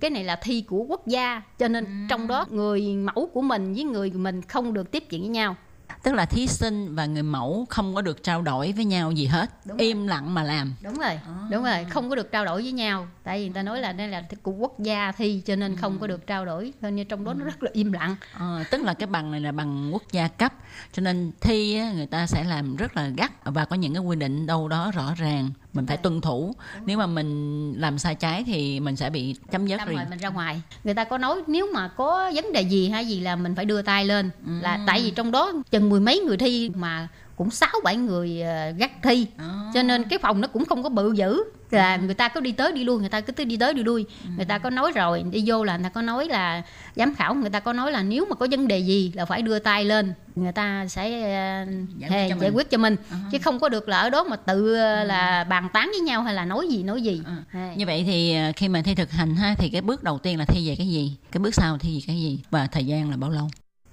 [0.00, 3.74] cái này là thi của quốc gia cho nên trong đó người mẫu của mình
[3.74, 5.56] với người mình không được tiếp chuyện với nhau
[6.02, 9.26] tức là thí sinh và người mẫu không có được trao đổi với nhau gì
[9.26, 9.50] hết.
[9.64, 9.86] Đúng rồi.
[9.86, 10.74] im lặng mà làm.
[10.82, 11.20] Đúng rồi
[11.50, 11.86] đúng rồi.
[11.90, 13.06] Không có được trao đổi với nhau.
[13.24, 15.98] Tại vì người ta nói là đây là của quốc gia thi cho nên không
[15.98, 16.72] có được trao đổi.
[16.82, 18.16] Cho nên trong đó nó rất là im lặng.
[18.38, 20.52] Ờ, tức là cái bằng này là bằng quốc gia cấp.
[20.92, 24.02] Cho nên thi á, người ta sẽ làm rất là gắt và có những cái
[24.02, 26.54] quy định đâu đó rõ ràng mình phải tuân thủ.
[26.86, 30.28] Nếu mà mình làm sai trái thì mình sẽ bị chấm dứt rồi mình ra
[30.28, 30.62] ngoài.
[30.84, 33.64] Người ta có nói nếu mà có vấn đề gì hay gì là mình phải
[33.64, 34.30] đưa tay lên.
[34.60, 38.42] Là tại vì trong đó chừng mười mấy người thi mà cũng sáu bảy người
[38.42, 39.26] ờ, gắt thi.
[39.74, 42.52] Cho nên cái phòng nó cũng không có bự dữ là người ta cứ đi
[42.52, 44.06] tới đi lui người ta cứ đi tới đi lui.
[44.36, 46.62] Người ta có nói rồi đi vô là người ta có nói là
[46.96, 49.42] giám khảo người ta có nói là nếu mà có vấn đề gì là phải
[49.42, 51.66] đưa tay lên người ta sẽ ờ,
[51.98, 52.40] Giải quyết cho mình.
[52.42, 52.96] giải quyết cho mình.
[53.32, 56.22] Chứ không có được là ở đó mà tự ờ, là bàn tán với nhau
[56.22, 57.22] hay là nói gì nói gì.
[57.50, 57.76] Hề.
[57.76, 60.44] như vậy thì khi mà thi thực hành ha thì cái bước đầu tiên là
[60.44, 61.16] thi về cái gì?
[61.32, 62.40] Cái bước sau thi về cái gì?
[62.50, 63.48] Và thời gian là bao lâu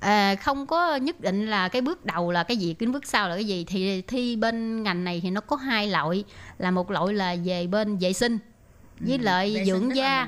[0.05, 3.29] À, không có nhất định là cái bước đầu là cái gì cái bước sau
[3.29, 3.65] là cái gì.
[3.65, 6.23] Thì thi bên ngành này thì nó có hai loại.
[6.57, 8.37] Là một loại là về bên vệ sinh
[8.99, 10.27] với lại vệ sinh tức dưỡng da.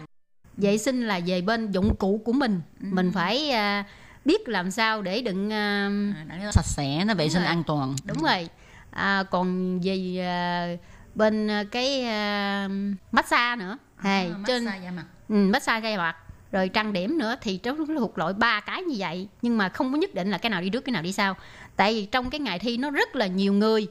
[0.58, 2.62] vệ sinh là về bên dụng cụ của mình.
[2.80, 3.84] Mình phải à,
[4.26, 5.90] biết làm sao để đựng à,
[6.30, 7.48] à, sạch sẽ nó vệ sinh rồi.
[7.48, 7.96] an toàn.
[8.04, 8.50] Đúng rồi.
[8.92, 10.68] À, còn về à,
[11.16, 12.70] bên à, cái à,
[13.12, 13.78] massage nữa.
[13.96, 15.06] Hay, trên da mặt.
[15.30, 16.16] Ừ, massage da mặt
[16.52, 19.92] rồi trang điểm nữa thì nó thuộc loại ba cái như vậy nhưng mà không
[19.92, 21.36] có nhất định là cái nào đi trước cái nào đi sau.
[21.76, 23.88] Tại vì trong cái ngày thi nó rất là nhiều người.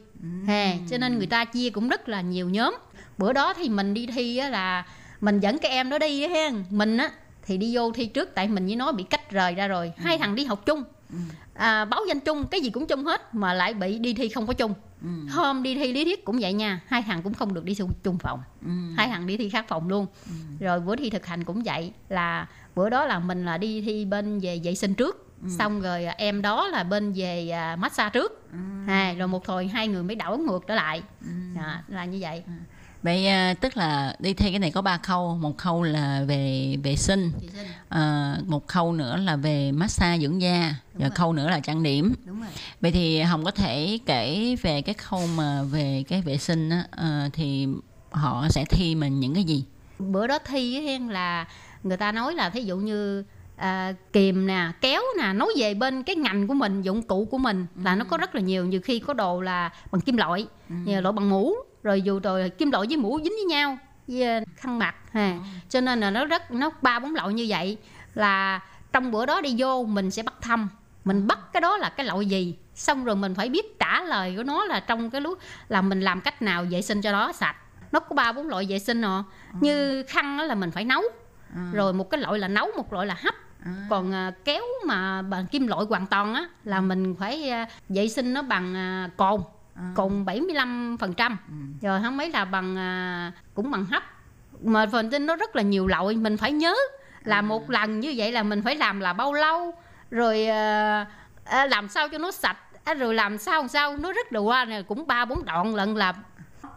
[0.46, 2.76] Hè cho nên người ta chia cũng rất là nhiều nhóm.
[3.18, 4.86] Bữa đó thì mình đi thi á là
[5.20, 7.10] mình dẫn cái em đó đi á hen mình á
[7.42, 9.92] thì đi vô thi trước tại mình với nó bị cách rời ra rồi.
[9.96, 10.82] Hai thằng đi học chung.
[11.54, 14.46] À, báo danh chung cái gì cũng chung hết mà lại bị đi thi không
[14.46, 14.74] có chung
[15.30, 18.18] hôm đi thi lý thuyết cũng vậy nha hai thằng cũng không được đi chung-
[18.18, 18.40] phòng.
[18.96, 20.06] Hai thằng đi thi khác phòng luôn.
[20.60, 24.04] Rồi bữa thi thực hành cũng vậy là bữa đó là mình là đi thi
[24.04, 25.22] bên về vệ sinh trước
[25.58, 28.50] xong rồi à, em đó là bên về à, massage trước.
[28.86, 31.02] À, rồi một hồi hai người mới đảo ngược trở lại.
[31.56, 32.42] À, là như vậy
[33.02, 35.36] vậy à, tức là đi thi cái này có ba khâu.
[35.40, 37.66] Một khâu là về vệ sinh Vệ sinh.
[37.88, 41.10] à, một khâu nữa là về massage dưỡng da và rồi.
[41.10, 42.14] khâu nữa là trang điểm.
[42.26, 42.50] Đúng rồi.
[42.80, 46.84] Vậy thì hồng có thể kể về cái khâu mà về cái vệ sinh á
[46.90, 47.68] ờ, thì
[48.10, 49.64] họ sẽ thi mình những cái gì?
[49.98, 51.46] Bữa đó thi là
[51.82, 53.24] người ta nói là thí dụ như
[53.56, 57.38] à, kìm nè kéo nè nói về bên cái ngành của mình dụng cụ của
[57.38, 58.66] mình là nó có rất là nhiều.
[58.66, 61.54] Nhiều khi có đồ là bằng kim loại nhiều loại bằng mũ
[61.86, 63.78] rồi dù rồi kim loại với mũ dính với nhau
[64.08, 65.36] với à, khăn mặt ha.
[65.68, 67.78] Cho nên là nó rất nó ba bốn loại như vậy
[68.14, 68.60] là
[68.92, 70.68] trong bữa đó đi vô mình sẽ bắt thăm.
[71.04, 72.56] Mình bắt cái đó là cái loại gì?
[72.74, 76.00] Xong rồi mình phải biết trả lời của nó là trong cái lúc là mình
[76.00, 77.56] làm cách nào vệ sinh cho nó sạch.
[77.92, 79.22] Nó có ba bốn loại vệ sinh nè
[79.60, 81.02] như khăn là mình phải nấu.
[81.72, 83.34] Rồi một cái loại là nấu một loại là hấp.
[83.90, 88.08] Còn à, kéo mà bằng kim loại hoàn toàn á là mình phải à, vệ
[88.08, 88.74] sinh nó bằng
[89.76, 91.38] à, cồn cồn 75 phần trăm.
[91.82, 94.02] Rồi không mấy là bằng à, cũng bằng hấp.
[94.62, 96.74] Mà phần tin nó rất là nhiều loại mình phải nhớ
[97.24, 99.74] là một lần như vậy là mình phải làm là bao lâu
[100.10, 101.06] rồi à,
[101.44, 104.40] à, làm sao cho nó sạch à, rồi làm sao làm sao nó rất là
[104.40, 106.14] qua này cũng ba bốn đoạn lần là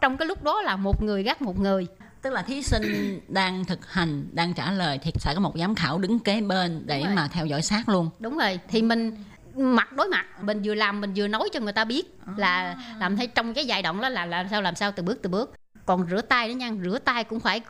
[0.02, 1.88] trong cái lúc đó là một người gắt một người.
[2.22, 5.76] Tức là thí sinh đang thực hành đang trả lời thì sẽ có một giám
[5.76, 8.10] khảo đứng kế bên để mà theo dõi sát luôn.
[8.20, 9.18] Đúng rồi thì mình
[9.56, 13.18] mặt đối mặt mình vừa làm mình vừa nói cho người ta biết là làm
[13.18, 15.54] thấy trong cái giai đoạn đó là làm sao làm sao từ bước từ bước.
[15.86, 17.62] Còn rửa tay đó nha rửa tay cũng phải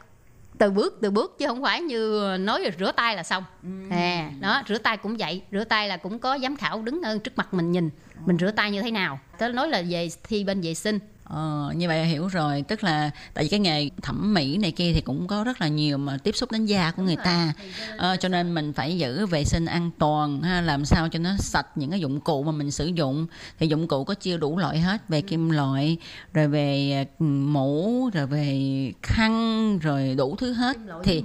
[0.58, 3.44] từ bước từ bước chứ không phải như nói là rửa tay là xong.
[3.90, 7.18] À đó rửa tay cũng vậy rửa tay là cũng có giám khảo đứng ở
[7.18, 7.90] trước mặt mình nhìn
[8.26, 9.20] mình rửa tay như thế nào.
[9.38, 11.00] Tớ nói là về thi bên vệ sinh
[11.30, 12.64] Ờ, như vậy hiểu rồi.
[12.68, 15.68] Tức là tại vì cái nghề thẩm mỹ này kia thì cũng có rất là
[15.68, 17.54] nhiều mà tiếp xúc đến da của người ta.
[17.98, 21.30] ờ, cho nên mình phải giữ vệ sinh an toàn ha, làm sao cho nó
[21.40, 23.28] sạch những cái dụng cụ mà mình sử dụng.
[23.60, 25.98] Thì dụng cụ có chia đủ loại hết về kim loại
[26.34, 30.78] rồi về ừ, mũ rồi về khăn rồi đủ thứ hết.
[31.04, 31.24] Thì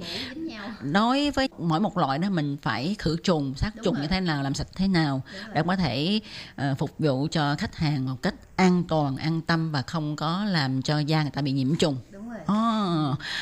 [0.81, 4.43] đối với mỗi một loại đó mình phải khử trùng sát trùng như thế nào
[4.43, 5.21] làm sạch thế nào
[5.53, 6.19] để có thể
[6.55, 10.45] ờ, phục vụ cho khách hàng một cách an toàn an tâm và không có
[10.45, 11.97] làm cho da người ta bị nhiễm trùng.
[12.11, 12.39] Đúng rồi.
[12.45, 12.55] Ồ,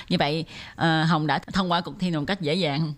[0.09, 0.45] như vậy
[0.75, 2.93] ờ, hồng đã thông qua cuộc thi này một cách dễ dàng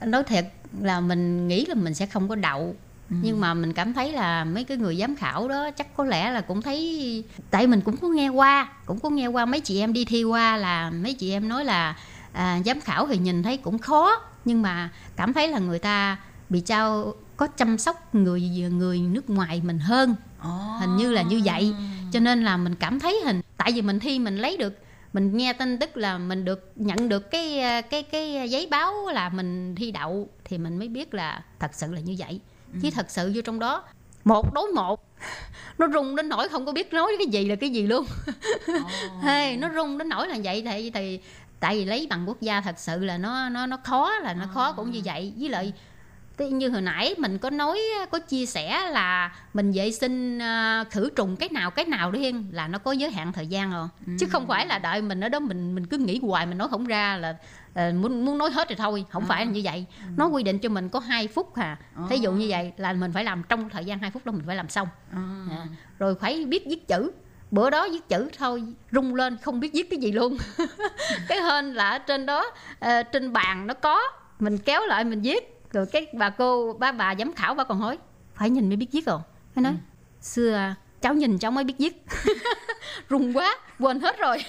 [0.00, 0.44] nói thiệt
[0.80, 2.76] là mình nghĩ là mình sẽ không có đậu.
[3.10, 6.30] Nhưng mà mình cảm thấy là mấy cái người giám khảo đó chắc có lẽ
[6.30, 9.80] là cũng thấy tại mình cũng có nghe qua cũng có nghe qua mấy chị
[9.80, 11.96] em đi thi qua là mấy chị em nói là
[12.32, 14.10] à, giám khảo thì nhìn thấy cũng khó
[14.44, 18.40] nhưng mà cảm thấy là người ta bị trao có chăm sóc người
[18.72, 20.14] người nước ngoài mình hơn
[20.80, 21.74] hình như là như vậy.
[22.12, 24.78] Cho nên là mình cảm thấy hình tại vì mình thi mình lấy được
[25.12, 29.28] mình nghe tin tức là mình được nhận được cái cái cái giấy báo là
[29.28, 32.40] mình thi đậu thì mình mới biết là thật sự là như vậy.
[32.82, 33.84] Chứ thật sự vô trong đó
[34.24, 35.08] một đối một
[35.78, 38.06] nó rung đến nỗi không có biết nói cái gì là cái gì luôn.
[39.22, 41.20] Hey, nó rung đến nỗi là vậy thì thì
[41.60, 44.44] tại vì lấy bằng quốc gia thật sự là nó nó nó khó là nó
[44.54, 45.32] khó cũng như vậy.
[45.36, 45.72] Với lại
[46.38, 47.80] như hồi nãy mình có nói
[48.10, 52.32] có chia sẻ là mình vệ sinh uh, khử trùng cái nào cái nào đi
[52.50, 54.12] là nó có giới hạn thời gian rồi ừ.
[54.20, 56.68] chứ không phải là đợi mình ở đó mình mình cứ nghĩ hoài mình nói
[56.68, 57.36] không ra là
[57.88, 59.26] uh, muốn muốn nói hết rồi thôi không ừ.
[59.28, 60.06] phải là như vậy ừ.
[60.16, 62.02] nó quy định cho mình có 2 phút hà ừ.
[62.10, 64.44] thí dụ như vậy là mình phải làm trong thời gian 2 phút đó mình
[64.46, 65.18] phải làm xong ừ.
[65.50, 65.66] à,
[65.98, 67.10] rồi phải biết viết chữ
[67.50, 68.62] bữa đó viết chữ thôi
[68.92, 70.36] rung lên không biết viết cái gì luôn
[71.28, 72.44] cái hên là ở trên đó
[72.84, 74.00] uh, trên bàn nó có
[74.38, 77.78] mình kéo lại mình viết rồi cái bà cô ba bà giám khảo bà còn
[77.78, 77.98] hỏi
[78.34, 79.22] phải nhìn mới biết viết không
[79.54, 79.78] cái nói ừ.
[80.20, 82.04] xưa cháu nhìn cháu mới biết viết
[83.10, 84.38] rung quá quên hết rồi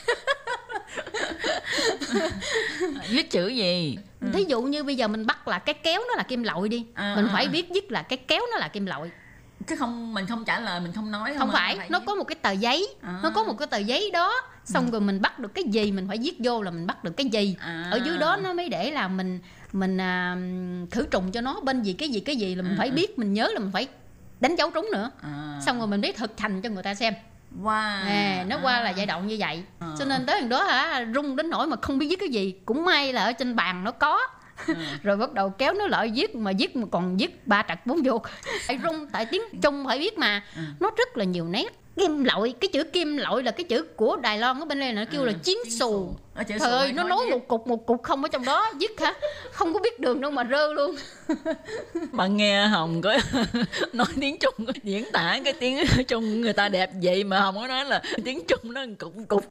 [3.09, 4.27] viết chữ gì ừ.
[4.33, 6.85] thí dụ như bây giờ mình bắt là cái kéo nó là kim loại đi
[6.93, 7.51] à, mình à, phải à.
[7.51, 9.09] biết viết là cái kéo nó là kim loại
[9.67, 12.15] chứ không mình không trả lời mình không nói không, không phải, phải nó có
[12.15, 13.19] một cái tờ giấy à.
[13.23, 14.33] nó có một cái tờ giấy đó
[14.65, 14.91] xong ừ.
[14.91, 17.25] rồi mình bắt được cái gì mình phải viết vô là mình bắt được cái
[17.25, 17.87] gì à.
[17.91, 19.39] ở dưới đó nó mới để là mình
[19.75, 20.37] mình à,
[20.91, 22.77] khử trùng cho nó bên gì cái gì cái gì là mình à.
[22.77, 23.87] phải biết mình nhớ là mình phải
[24.39, 25.59] đánh dấu trúng nữa à.
[25.65, 27.13] xong rồi mình biết thực hành cho người ta xem
[27.63, 28.05] Wow.
[28.05, 29.87] À, nó qua là giai đoạn như vậy à.
[29.99, 32.55] cho nên tới lần đó hả rung đến nỗi mà không biết viết cái gì
[32.65, 34.19] cũng may là ở trên bàn nó có
[34.55, 34.73] à.
[35.03, 38.01] rồi bắt đầu kéo nó lại viết mà viết mà còn viết ba trật bốn
[38.03, 38.21] vuột
[38.67, 40.73] phải rung tại tiếng trung phải biết mà à.
[40.79, 44.15] nó rất là nhiều nét kim loại cái chữ kim loại là cái chữ của
[44.15, 45.27] đài loan ở bên đây nó kêu ừ.
[45.27, 46.09] là chiến xù.
[46.47, 49.13] trời ơi nó nói một cục một cục không ở trong đó viết hả?
[49.51, 50.95] Không có biết đường đâu mà rơ luôn.
[52.11, 53.17] Bạn nghe hồng có
[53.93, 55.77] nói tiếng trung diễn tả cái tiếng
[56.07, 59.45] trung người ta đẹp vậy mà hồng có nói là tiếng trung nó cục cục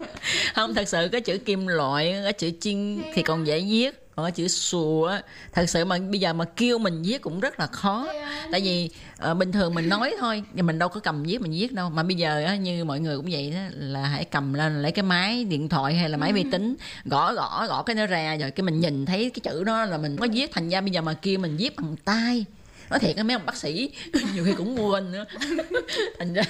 [0.55, 4.25] không thật sự cái chữ kim loại cái chữ chiên thì còn dễ viết còn
[4.25, 7.61] cái chữ sùa á thật sự mà bây giờ mà kêu mình viết cũng rất
[7.61, 8.09] là khó.
[8.53, 8.91] Tại vì
[9.31, 11.91] uh, bình thường mình nói thôi nhưng mình đâu có cầm viết mình viết đâu.
[11.91, 14.93] Mà bây giờ á, như mọi người cũng vậy đó là hãy cầm lên lấy
[14.93, 16.49] cái máy điện thoại hay là máy vi ừ.
[16.53, 19.85] tính gõ gõ gõ cái nó ra rồi cái mình nhìn thấy cái chữ đó
[19.85, 20.51] là mình có viết.
[20.53, 22.45] Thành ra bây giờ mà kêu mình viết bằng tay.
[22.91, 23.91] Nói thiệt mấy ông bác sĩ
[24.35, 25.25] nhiều khi cũng quên nữa.
[26.19, 26.43] Thành ra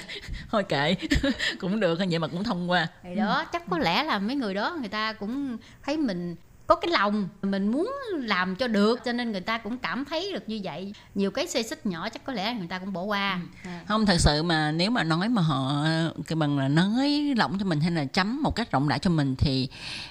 [0.51, 0.95] thôi kệ
[1.59, 2.87] cũng được vậy mà cũng thông qua.
[3.03, 6.35] Thì đó chắc có lẽ là mấy người đó người ta cũng thấy mình
[6.67, 10.31] có cái lòng mình muốn làm cho được cho nên người ta cũng cảm thấy
[10.33, 10.93] được như vậy.
[11.15, 13.39] Nhiều cái xê xích nhỏ chắc có lẽ người ta cũng bỏ qua.
[13.63, 13.69] Ừ.
[13.87, 15.85] không thật sự mà nếu mà nói mà họ
[16.27, 19.09] cái bằng là nói lỏng cho mình hay là chấm một cách rộng rãi cho
[19.09, 19.67] mình thì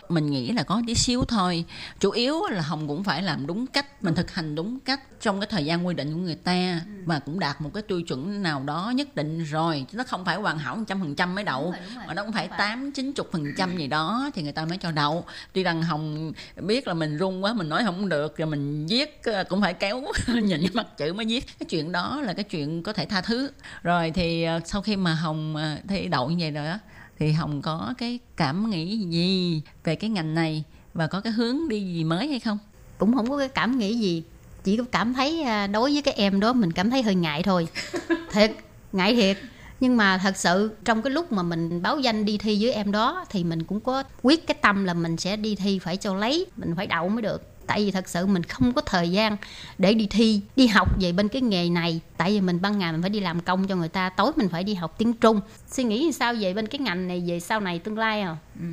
[0.08, 1.64] mình nghĩ là có tí xíu thôi.
[2.00, 5.40] Chủ yếu là hồng cũng phải làm đúng cách mình thực hành đúng cách trong
[5.40, 7.02] cái thời gian quy định của người ta ừ.
[7.06, 9.86] và cũng đạt một cái tiêu chuẩn nào đó nhất định rồi.
[9.92, 11.74] Chứ nó không phải hoàn hảo một trăm phần trăm mới đậu
[12.06, 14.78] mà nó cũng phải tám chín chục phần trăm gì đó thì người ta mới
[14.78, 15.24] cho đậu.
[15.52, 19.20] Tuy rằng hồng biết là mình run quá mình nói không được rồi mình viết
[19.24, 21.46] ờ, cũng phải kéo nhìn cái mặt chữ mới viết.
[21.58, 23.50] Cái chuyện đó là cái chuyện có thể tha thứ.
[23.82, 26.78] Rồi thì ờ, sau khi mà hồng ờ, thi đậu như vậy rồi đó
[27.18, 30.64] thì hồng có cái cảm nghĩ gì về cái ngành này
[30.94, 32.58] và có cái hướng đi gì mới hay không?
[32.98, 34.22] Cũng không có cái cảm nghĩ gì
[34.64, 37.68] chỉ có cảm thấy đối với cái em đó mình cảm thấy hơi ngại thôi.
[38.32, 38.50] Thiệt
[38.92, 39.38] ngại thiệt
[39.84, 42.92] nhưng mà thật sự trong cái lúc mà mình báo danh đi thi với em
[42.92, 46.14] đó thì mình cũng có quyết cái tâm là mình sẽ đi thi phải cho
[46.14, 47.66] lấy, mình phải đậu mới được.
[47.66, 49.36] Tại vì thật sự mình không có thời gian
[49.78, 52.00] để đi thi, đi học về bên cái nghề này.
[52.16, 54.48] Tại vì mình ban ngày mình phải đi làm công cho người ta, tối mình
[54.48, 55.40] phải đi học tiếng trung.
[55.70, 58.36] Suy nghĩ sao về bên cái ngành này, về sau này, tương lai à?
[58.60, 58.66] Ừ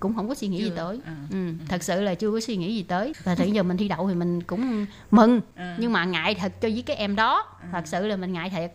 [0.00, 0.64] cũng không có suy nghĩ chưa.
[0.64, 1.16] gì tới à.
[1.30, 1.52] ừ.
[1.68, 4.08] thật sự là chưa có suy nghĩ gì tới và thì giờ mình thi đậu
[4.08, 5.76] thì mình cũng mừng à.
[5.78, 7.68] nhưng mà ngại thật cho với cái em đó à.
[7.72, 8.72] thật sự là mình ngại thiệt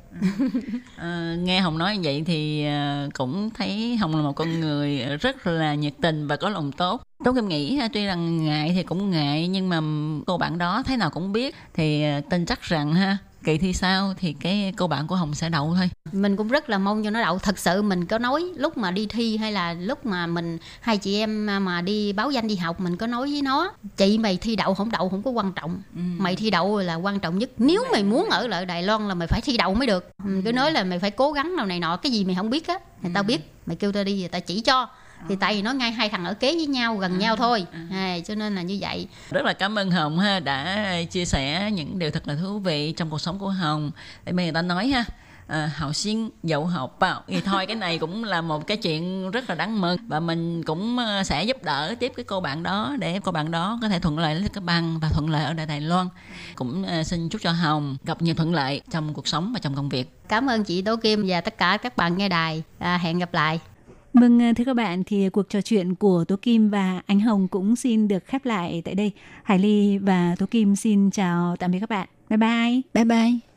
[0.96, 5.18] à, nghe hồng nói như vậy thì ờ, cũng thấy hồng là một con người
[5.22, 8.84] rất là nhiệt tình và có lòng tốt Tôi em nghĩ tuy rằng ngại thì
[8.84, 9.82] cũng ngại nhưng mà
[10.28, 13.74] cô bạn đó thế nào cũng biết thì ờ, tin chắc rằng ha kỳ thi
[13.74, 15.90] sau thì cái cô bạn của hồng sẽ đậu thôi.
[16.12, 17.40] Mình cũng rất là mong cho nó đậu.
[17.40, 20.98] Thật sự mình có nói lúc mà đi thi hay là lúc mà mình hai
[20.98, 24.38] chị em mà đi báo danh đi học mình có nói với nó chị mày
[24.38, 24.92] thi đậu không?
[24.92, 25.82] Đậu không có quan trọng.
[25.96, 26.02] Ừ.
[26.18, 27.50] mày thi đậu là quan trọng nhất.
[27.58, 30.10] Nếu mày muốn ở lại đài loan là mày phải thi đậu mới được.
[30.24, 32.50] Mình cứ nói là mày phải cố gắng nào này nọ cái gì mày không
[32.50, 33.54] biết á thì tao biết.
[33.66, 34.88] Mày kêu tao đi thì tao chỉ cho
[35.30, 37.66] thì tại vì nó ngay hai thằng ở kế với nhau gần à, nhau thôi.
[37.72, 37.88] à.
[37.92, 39.08] À, cho nên là như vậy.
[39.30, 42.92] Rất là cảm ơn hồng ha đã chia sẻ những điều thật là thú vị
[42.92, 43.92] trong cuộc sống của hồng.
[44.26, 45.06] Tại vì người ta nói ha
[45.48, 49.32] à, hậu xin dậu học bao thì thôi cái này cũng là một cái chuyện
[49.32, 49.98] rất là đáng mừng.
[50.08, 53.52] Và mình cũng ờ, sẽ giúp đỡ tiếp cái cô bạn đó để cô bạn
[53.52, 56.08] đó có thể thuận lợi lấy cái bằng và thuận lợi ở Đài Loan.
[56.56, 59.76] Cũng uh, xin chúc cho Hồng gặp nhiều thuận lợi trong cuộc sống và trong
[59.76, 60.20] công việc.
[60.30, 62.64] Cảm ơn chị Tố Kim và tất cả các bạn nghe đài.
[62.80, 63.60] À, hẹn gặp lại
[64.22, 67.48] Vâng, ờ, thưa các bạn, thì cuộc trò chuyện của Tố Kim và Ánh Hồng
[67.48, 69.12] cũng xin được khép lại tại đây.
[69.44, 72.08] Hải Ly và Tố Kim xin chào tạm biệt các bạn.
[72.30, 72.82] Bye bye.
[72.94, 73.57] Bye bye.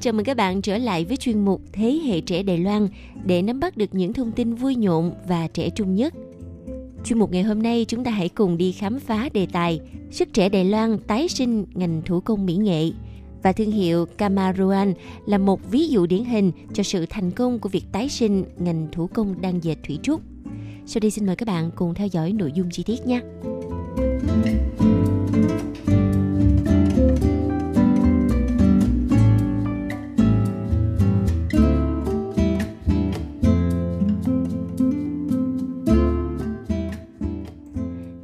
[0.00, 2.88] Chào mừng các bạn trở lại với chuyên mục Thế hệ trẻ Đài Loan
[3.24, 6.14] để nắm bắt được những thông tin vui nhộn và trẻ trung nhất.
[7.04, 9.80] Chuyên mục ngày hôm nay chúng ta hãy cùng đi khám phá đề tài
[10.10, 12.90] Sức trẻ Đài Loan tái sinh ngành thủ công mỹ nghệ
[13.42, 14.94] và thương hiệu Kamaruan
[15.26, 18.88] là một ví dụ điển hình cho sự thành công của việc tái sinh ngành
[18.92, 20.20] thủ công đan dệt thủy trúc.
[20.86, 23.20] Sau đây xin mời các bạn cùng theo dõi nội dung chi tiết nhé.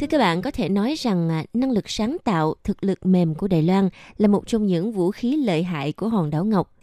[0.06, 3.34] Thưa các bạn, có thể nói rằng à, năng lực sáng tạo, thực lực mềm
[3.34, 3.88] của Đài Loan
[4.18, 6.74] là một trong những vũ khí lợi hại của hòn đảo Ngọc.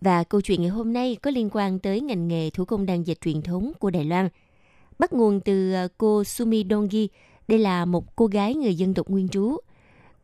[0.00, 3.02] Và câu chuyện ngày hôm nay có liên quan tới ngành nghề thủ công đan
[3.02, 4.28] dệt truyền thống của Đài Loan.
[4.98, 7.08] Bắt nguồn từ à, cô Sumi Dongi,
[7.48, 9.56] đây là một cô gái người dân tộc nguyên trú.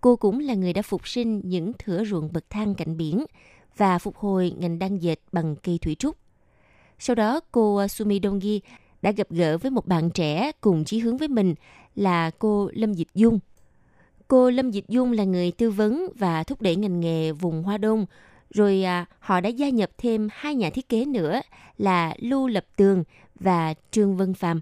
[0.01, 3.25] Cô cũng là người đã phục sinh những thửa ruộng bậc thang cạnh biển
[3.77, 6.17] và phục hồi ngành đan dệt bằng cây thủy trúc.
[6.99, 8.61] Sau đó, cô à, Sumi Dongi
[9.03, 11.55] đã gặp gỡ với một bạn trẻ cùng chí hướng với mình
[11.97, 13.39] là cô Lâm Dịch Dung.
[14.29, 17.79] Cô Lâm Dịch Dung là người tư vấn và thúc đẩy ngành nghề vùng Hoa
[17.79, 18.07] Đông.
[18.51, 21.41] Rồi à, họ đã gia nhập thêm hai nhà thiết kế nữa
[21.79, 23.05] là Lưu Lập Tường
[23.41, 24.61] và Trương Vân Phạm.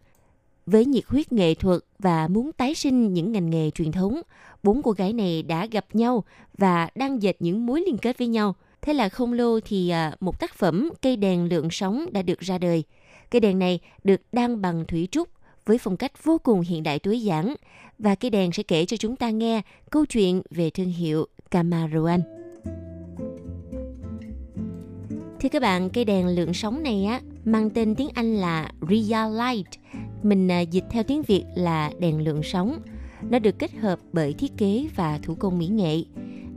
[0.67, 4.21] Với nhiệt huyết nghệ thuật và muốn tái sinh những ngành nghề truyền thống,
[4.63, 6.25] bốn cô gái này đã gặp nhau
[6.59, 8.55] và đang dệt những mối liên kết với nhau.
[8.83, 12.41] Thế là không lâu thì à, một tác phẩm cây đèn lượng sóng đã được
[12.41, 12.85] ra đời.
[13.31, 15.29] Cây đèn này được đan bằng thủy trúc
[15.67, 17.55] với phong cách vô cùng hiện đại tối giản
[17.99, 22.21] và cây đèn sẽ kể cho chúng ta nghe câu chuyện về thương hiệu Camaruan.
[25.41, 29.33] Thưa các bạn, cây đèn lượng sóng này á mang tên tiếng Anh là Real
[29.39, 29.69] Light.
[30.23, 32.81] Mình à, dịch theo tiếng Việt là đèn lượng sóng.
[33.31, 36.05] Nó được kết hợp bởi thiết kế và thủ công mỹ nghệ,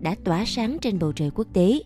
[0.02, 1.80] đã tỏa sáng trên bầu trời quốc tế.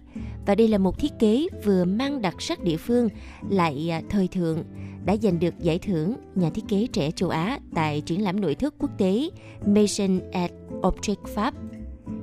[0.47, 3.09] Và đây là một thiết kế vừa mang đặc sắc địa phương,
[3.49, 4.63] lại à, thời thượng,
[5.05, 8.55] đã giành được giải thưởng nhà thiết kế trẻ châu Á tại triển lãm nội
[8.55, 9.29] thất quốc tế
[9.65, 11.53] Maison at Object Pháp.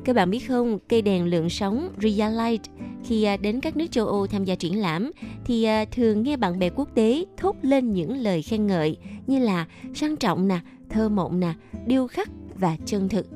[0.05, 2.63] Các bạn biết không, cây đèn lượng sóng Real Light
[3.05, 5.11] khi à, đến các nước châu Âu tham gia triển lãm
[5.45, 8.97] thì à, thường nghe bạn bè quốc tế thốt lên những lời khen ngợi
[9.27, 10.61] như là sang trọng nè,
[10.91, 11.53] thơ mộng nè,
[11.87, 13.27] điêu khắc và chân thực.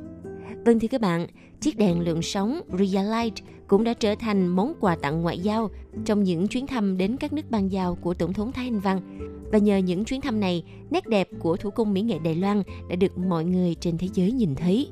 [0.65, 1.27] Vâng thưa các bạn,
[1.61, 3.35] chiếc đèn lượng sóng Real Light
[3.69, 5.71] cũng đã trở thành món quà tặng ngoại giao
[6.05, 9.01] trong những chuyến thăm đến các nước ban giao của Tổng thống Thái Anh Văn.
[9.53, 12.63] Và nhờ những chuyến thăm này, nét đẹp của thủ công mỹ nghệ Đài Loan
[12.89, 14.89] đã được mọi người trên thế giới nhìn thấy.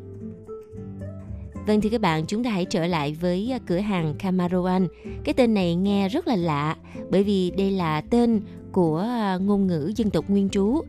[1.66, 4.88] Vâng thưa các bạn, chúng ta hãy trở lại với à, cửa hàng Kamaroan.
[5.24, 6.76] Cái tên này nghe rất là lạ
[7.10, 8.40] bởi vì đây là tên
[8.72, 10.80] của à, ngôn ngữ dân tộc nguyên trú,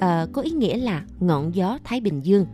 [0.00, 2.46] à, có ý nghĩa là ngọn gió Thái Bình Dương.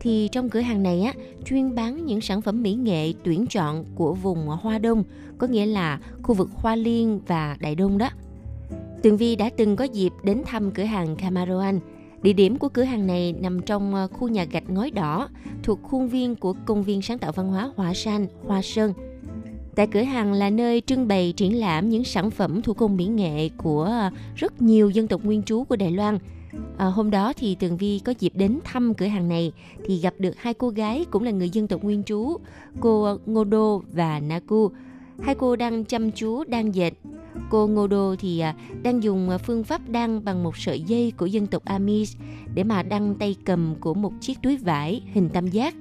[0.00, 3.84] Thì trong cửa hàng này á chuyên bán những sản phẩm mỹ nghệ tuyển chọn
[3.94, 5.04] của vùng Hoa Đông,
[5.38, 8.10] có nghĩa là khu vực Hoa Liên và Đại Đông đó.
[9.02, 11.80] Tường Vi đã từng có dịp đến thăm cửa hàng Camaroan.
[12.22, 15.28] Địa điểm của cửa hàng này nằm trong ờ, khu nhà gạch ngói đỏ
[15.62, 18.92] thuộc khuôn viên của Công viên Sáng tạo Văn hóa Hoa San, Hoa Sơn.
[19.74, 23.06] Tại cửa hàng là nơi trưng bày triển lãm những sản phẩm thủ công mỹ
[23.06, 26.18] nghệ của ờ, rất nhiều dân tộc nguyên trú của Đài Loan.
[26.76, 29.52] À, hôm đó thì Tường Vi có dịp đến thăm cửa hàng này
[29.84, 32.36] thì gặp được hai cô gái cũng là người dân tộc nguyên trú,
[32.80, 34.70] cô Ngô Đô và Naku.
[35.22, 36.94] Hai cô đang chăm chú đang dệt.
[37.50, 41.26] Cô Ngô Đô thì à, đang dùng phương pháp đan bằng một sợi dây của
[41.26, 42.16] dân tộc Amis
[42.54, 45.74] để mà đăng tay cầm của một chiếc túi vải hình tam giác.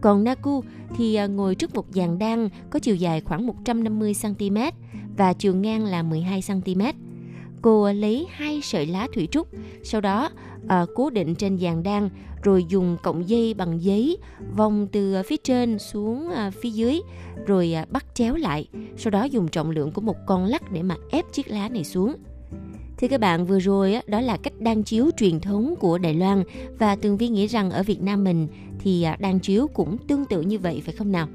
[0.00, 0.62] Còn Naku
[0.96, 4.56] thì à, ngồi trước một dàn đan có chiều dài khoảng 150 cm
[5.16, 6.80] và chiều ngang là 12 cm.
[7.64, 9.48] Cô lấy hai sợi lá thủy trúc,
[9.82, 10.30] sau đó
[10.68, 12.08] à, cố định trên dàn đan
[12.42, 14.18] rồi dùng cọng dây bằng giấy
[14.56, 17.00] vòng từ phía trên xuống à, phía dưới
[17.46, 20.82] rồi à, bắt chéo lại, sau đó dùng trọng lượng của một con lắc để
[20.82, 22.14] mà ép chiếc lá này xuống.
[22.96, 26.42] Thì các bạn vừa rồi đó là cách đan chiếu truyền thống của Đài Loan
[26.78, 28.48] và Tường Vi nghĩ rằng ở Việt Nam mình
[28.78, 31.28] thì đan chiếu cũng tương tự như vậy phải không nào?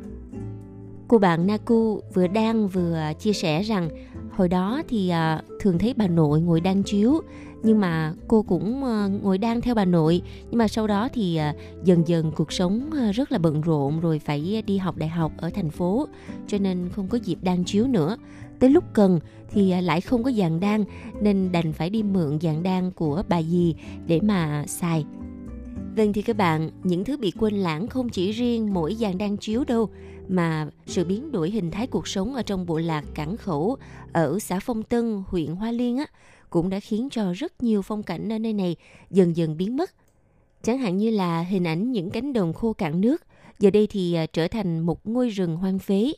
[1.10, 3.89] Cô bạn Naku vừa đang vừa chia sẻ rằng,
[4.32, 7.22] hồi đó thì à, thường thấy bà nội ngồi đan chiếu,
[7.64, 10.22] nhưng mà cô cũng ờ, ngồi đan theo bà nội.
[10.49, 11.53] Nhưng mà sau đó thì à,
[11.84, 15.32] dần dần cuộc sống ờ, rất là bận rộn rồi phải đi học đại học
[15.38, 16.07] ở thành phố,
[16.47, 18.18] cho nên không có dịp đan chiếu nữa.
[18.60, 19.20] Tới lúc cần
[19.51, 20.84] thì à, lại không có dàn đan,
[21.22, 23.76] nên đành phải đi mượn dàn đan của bà dì
[24.07, 25.05] để mà xài.
[26.00, 29.38] Vâng thì các bạn, những thứ bị quên lãng không chỉ riêng mỗi dàn đang
[29.38, 29.89] chiếu đâu,
[30.28, 33.78] mà sự biến đổi hình thái cuộc sống ở trong bộ lạc Cảng Khẩu
[34.14, 36.06] ở xã Phong Tân, huyện Hoa Liên á,
[36.50, 38.76] cũng đã khiến cho rất nhiều phong cảnh ở nơi này
[39.10, 39.91] dần dần biến mất.
[40.64, 43.24] Chẳng hạn như là hình ảnh những cánh đồng khô cạn nước,
[43.60, 46.14] giờ đây thì à, trở thành một ngôi rừng hoang phế.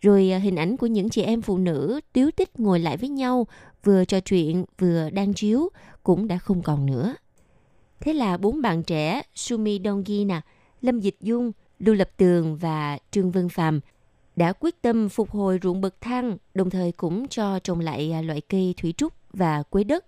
[0.00, 3.08] Rồi à, hình ảnh của những chị em phụ nữ tiếu tích ngồi lại với
[3.08, 3.46] nhau,
[3.84, 5.68] vừa trò chuyện vừa đang chiếu
[6.02, 7.14] cũng đã không còn nữa.
[8.00, 10.42] Thế là bốn bạn trẻ Sumi Dongina,
[10.80, 13.80] Lâm Dịch Dung, Lưu Lập Tường và Trương Vân Phạm
[14.36, 18.22] đã quyết tâm phục hồi ruộng bậc thang, đồng thời cũng cho trồng lại à,
[18.22, 20.04] loại cây thủy trúc và quế đất.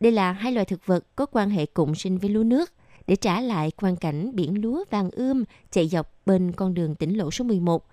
[0.00, 2.72] Đây là hai loài thực vật có quan hệ cộng sinh với lúa nước
[3.06, 7.18] để trả lại quang cảnh biển lúa vàng ươm chạy dọc bên con đường tỉnh
[7.18, 7.86] lộ số 11.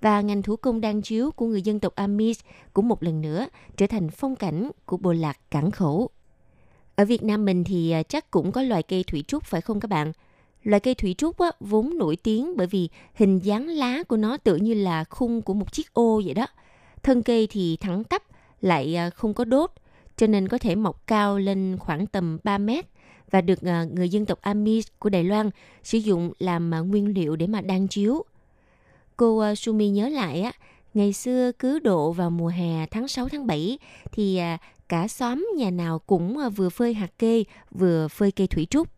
[0.00, 2.40] Và ngành thủ công đan chiếu của người dân tộc Amis
[2.72, 3.46] cũng một lần nữa
[3.76, 6.10] trở thành phong cảnh của bộ lạc cảng khẩu.
[6.96, 9.80] Ở Việt Nam mình thì à, chắc cũng có loài cây thủy trúc phải không
[9.80, 10.12] các bạn?
[10.62, 14.36] Loài cây thủy trúc á, vốn nổi tiếng bởi vì hình dáng lá của nó
[14.36, 16.46] tự như là khung của một chiếc ô vậy đó.
[17.02, 18.22] Thân cây thì thẳng tắp,
[18.60, 19.70] lại à, không có đốt,
[20.16, 22.84] cho nên có thể mọc cao lên khoảng tầm 3 mét
[23.30, 25.50] và được à, người dân tộc Amis của Đài Loan
[25.82, 28.24] sử dụng làm nguyên liệu để mà đan chiếu.
[29.16, 30.52] Cô Sumi nhớ lại á,
[30.94, 33.78] ngày xưa cứ độ vào mùa hè tháng 6 tháng 7
[34.12, 34.40] thì
[34.94, 38.88] cả xóm nhà nào cũng ờ, vừa phơi hạt kê vừa phơi cây thủy trúc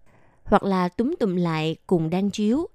[0.45, 2.67] hoặc là túm tụm lại cùng đan chiếu.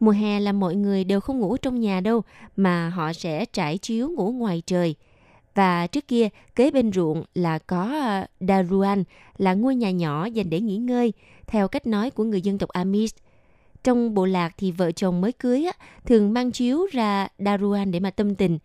[0.00, 2.22] Mùa hè là mọi người đều không ngủ trong nhà đâu
[2.56, 4.94] mà họ sẽ trải chiếu ngủ ngoài trời.
[5.54, 9.04] Và trước kia, kế bên ruộng là có ờ, Daruan,
[9.38, 11.12] là ngôi nhà nhỏ dành để nghỉ ngơi,
[11.46, 13.14] theo cách nói của người dân tộc Amis.
[13.84, 15.72] Trong bộ lạc thì vợ chồng mới cưới á,
[16.06, 18.58] thường mang chiếu ra Daruan để mà tâm tình.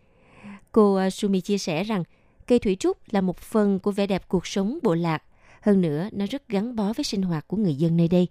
[0.72, 2.03] Cô ờ, Sumi chia sẻ rằng,
[2.47, 5.23] cây thủy trúc là một phần của vẻ đẹp cuộc sống bộ lạc.
[5.61, 8.27] Hơn nữa, nó rất gắn bó với sinh hoạt của người dân nơi đây.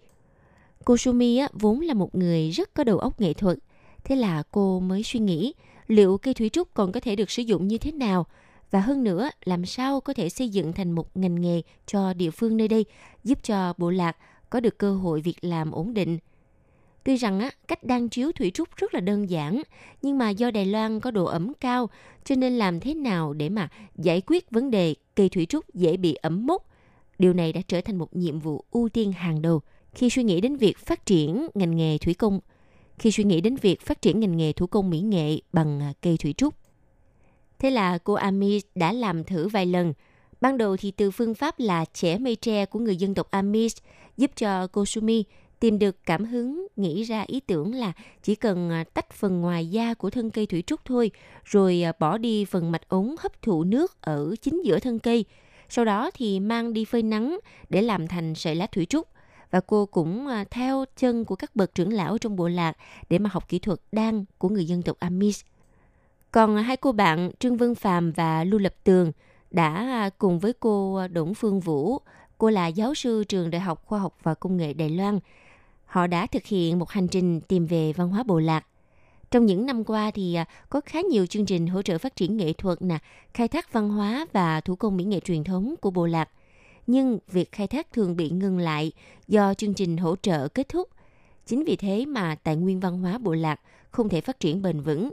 [0.84, 3.58] Cô Sumi á, vốn là một người rất có đầu óc nghệ thuật.
[4.04, 5.54] Thế là cô mới suy nghĩ
[5.86, 8.26] liệu cây thủy trúc còn có thể được sử dụng như thế nào
[8.70, 12.30] và hơn nữa làm sao có thể xây dựng thành một ngành nghề cho địa
[12.30, 12.84] phương nơi đây
[13.24, 14.16] giúp cho bộ lạc
[14.50, 16.18] có được cơ hội việc làm ổn định.
[17.04, 19.62] Tuy rằng á, cách đan chiếu thủy trúc rất là đơn giản,
[20.02, 21.90] nhưng mà do Đài Loan có độ ẩm cao,
[22.24, 25.96] cho nên làm thế nào để mà giải quyết vấn đề cây thủy trúc dễ
[25.96, 26.68] bị ẩm mốc.
[27.18, 29.60] Điều này đã trở thành một nhiệm vụ ưu tiên hàng đầu
[29.94, 32.40] khi suy nghĩ đến việc phát triển ngành nghề thủy công,
[32.98, 35.92] khi suy nghĩ đến việc phát triển ngành nghề thủ công mỹ nghệ bằng à,
[36.02, 36.54] cây thủy trúc.
[37.58, 39.92] Thế là cô Ami đã làm thử vài lần.
[40.40, 43.76] Ban đầu thì từ phương pháp là chẻ mây tre của người dân tộc Amis
[44.16, 45.24] giúp cho cô Sumi
[45.62, 47.92] tìm được cảm hứng nghĩ ra ý tưởng là
[48.22, 51.10] chỉ cần à, tách phần ngoài da của thân cây thủy trúc thôi,
[51.44, 55.24] rồi à, bỏ đi phần mạch ống hấp thụ nước ở chính giữa thân cây.
[55.68, 57.38] Sau đó thì mang đi phơi nắng
[57.68, 59.08] để làm thành sợi lá thủy trúc.
[59.50, 62.76] Và cô cũng à, theo chân của các bậc trưởng lão trong bộ lạc
[63.10, 65.40] để mà học kỹ thuật đan của người dân tộc Amis.
[66.30, 69.12] Còn hai cô bạn Trương Vân Phạm và Lưu Lập Tường
[69.50, 71.98] đã cùng với cô Đỗng Phương Vũ,
[72.38, 75.18] cô là giáo sư trường Đại học Khoa học và Công nghệ Đài Loan,
[75.92, 78.66] họ đã thực hiện một hành trình tìm về văn hóa bộ lạc.
[79.30, 82.36] Trong những năm qua thì à, có khá nhiều chương trình hỗ trợ phát triển
[82.36, 82.98] nghệ thuật nè,
[83.34, 86.28] khai thác văn hóa và thủ công mỹ nghệ truyền thống của bộ lạc.
[86.86, 88.92] Nhưng việc khai thác thường bị ngừng lại
[89.28, 90.88] do chương trình hỗ trợ kết thúc.
[91.46, 94.80] Chính vì thế mà tài nguyên văn hóa bộ lạc không thể phát triển bền
[94.80, 95.12] vững.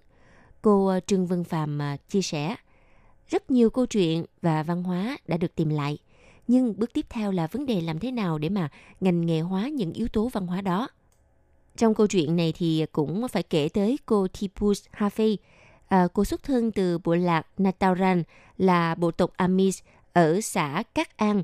[0.62, 2.56] Cô à, Trương Vân Phạm à, chia sẻ,
[3.30, 5.98] rất nhiều câu chuyện và văn hóa đã được tìm lại.
[6.50, 8.70] Nhưng bước tiếp theo là vấn đề làm thế nào để mà
[9.02, 10.88] ngành nghề hóa những yếu tố văn hóa đó.
[11.78, 15.36] Trong câu chuyện này thì cũng phải kể tới cô Tipus Hafe.
[15.88, 18.24] À, cô xuất thân từ bộ lạc Nataran
[18.58, 19.82] là bộ tộc Amis
[20.14, 21.43] ở xã Cát An.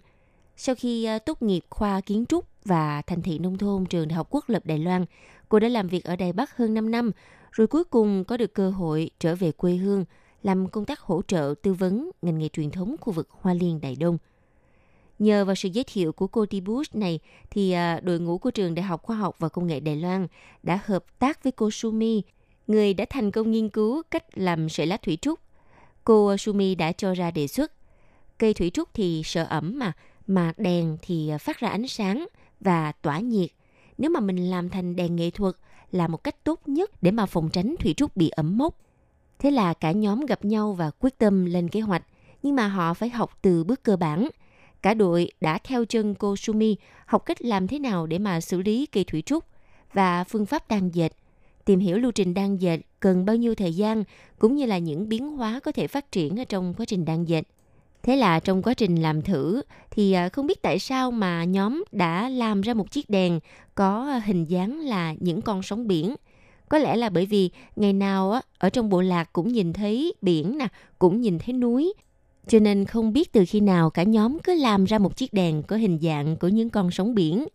[0.58, 4.16] Sau khi à, tốt nghiệp khoa kiến trúc và thành thị nông thôn trường Đại
[4.16, 5.06] học Quốc lập Đài Loan,
[5.50, 7.12] cô đã làm việc ở Đài Bắc hơn 5 năm,
[7.52, 10.06] rồi cuối cùng có được cơ hội trở về quê hương,
[10.44, 13.82] làm công tác hỗ trợ tư vấn ngành nghề truyền thống khu vực Hoa Liên
[13.82, 14.18] Đại Đông.
[15.20, 18.76] Nhờ vào sự giới thiệu của cô Tibus này, thì à, đội ngũ của trường
[18.76, 20.28] Đại học Khoa học và Công nghệ Đài Loan
[20.64, 22.22] đã hợp tác với cô Sumi,
[22.68, 25.40] người đã thành công nghiên cứu cách làm sợi lá thủy trúc.
[26.04, 27.72] Cô Sumi đã cho ra đề xuất,
[28.38, 29.92] cây thủy trúc thì sợ ẩm mà,
[30.28, 32.28] mà đèn thì à, phát ra ánh sáng
[32.60, 33.50] và tỏa nhiệt.
[33.98, 35.56] Nếu mà mình làm thành đèn nghệ thuật
[35.92, 38.78] là một cách tốt nhất để mà phòng tránh thủy trúc bị ẩm mốc.
[39.40, 42.04] Thế là cả nhóm gặp nhau và quyết tâm lên kế hoạch,
[42.44, 44.30] nhưng mà họ phải học từ bước cơ bản–
[44.86, 46.76] Cả đội đã theo chân cô Sumi
[47.06, 49.44] học cách làm thế nào để mà xử lý cây thủy trúc
[49.94, 51.10] và phương pháp đan dệt,
[51.66, 54.04] tìm hiểu lưu trình đan dệt cần bao nhiêu thời gian
[54.40, 57.26] cũng như là những biến hóa có thể phát triển ở trong quá trình đan
[57.26, 57.42] dệt.
[58.04, 59.62] Thế là trong quá trình làm thử
[59.92, 63.40] thì à, không biết tại sao mà nhóm đã làm ra một chiếc đèn
[63.76, 66.16] có hình dáng là những con sóng biển.
[66.70, 70.14] Có lẽ là bởi vì ngày nào á, ở trong bộ lạc cũng nhìn thấy
[70.22, 70.68] biển nè,
[71.00, 71.94] cũng nhìn thấy núi
[72.48, 75.64] cho nên không biết từ khi nào cả nhóm cứ làm ra một chiếc đèn
[75.64, 77.46] có hình dạng của những con sóng biển.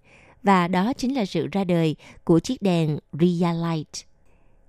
[0.42, 4.06] Và đó chính là sự ra đời của chiếc đèn Light.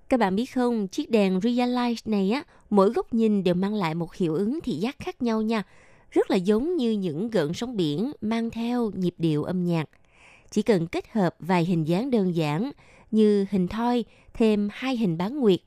[0.08, 3.94] Các bạn biết không, chiếc đèn Light này á, mỗi góc nhìn đều mang lại
[3.94, 5.62] một hiệu ứng thị giác khác nhau nha.
[6.10, 9.88] Rất là giống như những gợn sóng biển mang theo nhịp điệu âm nhạc.
[10.50, 12.70] Chỉ cần kết hợp vài hình dáng đơn giản
[13.10, 14.04] như hình thoi
[14.34, 15.60] thêm hai hình bán nguyệt.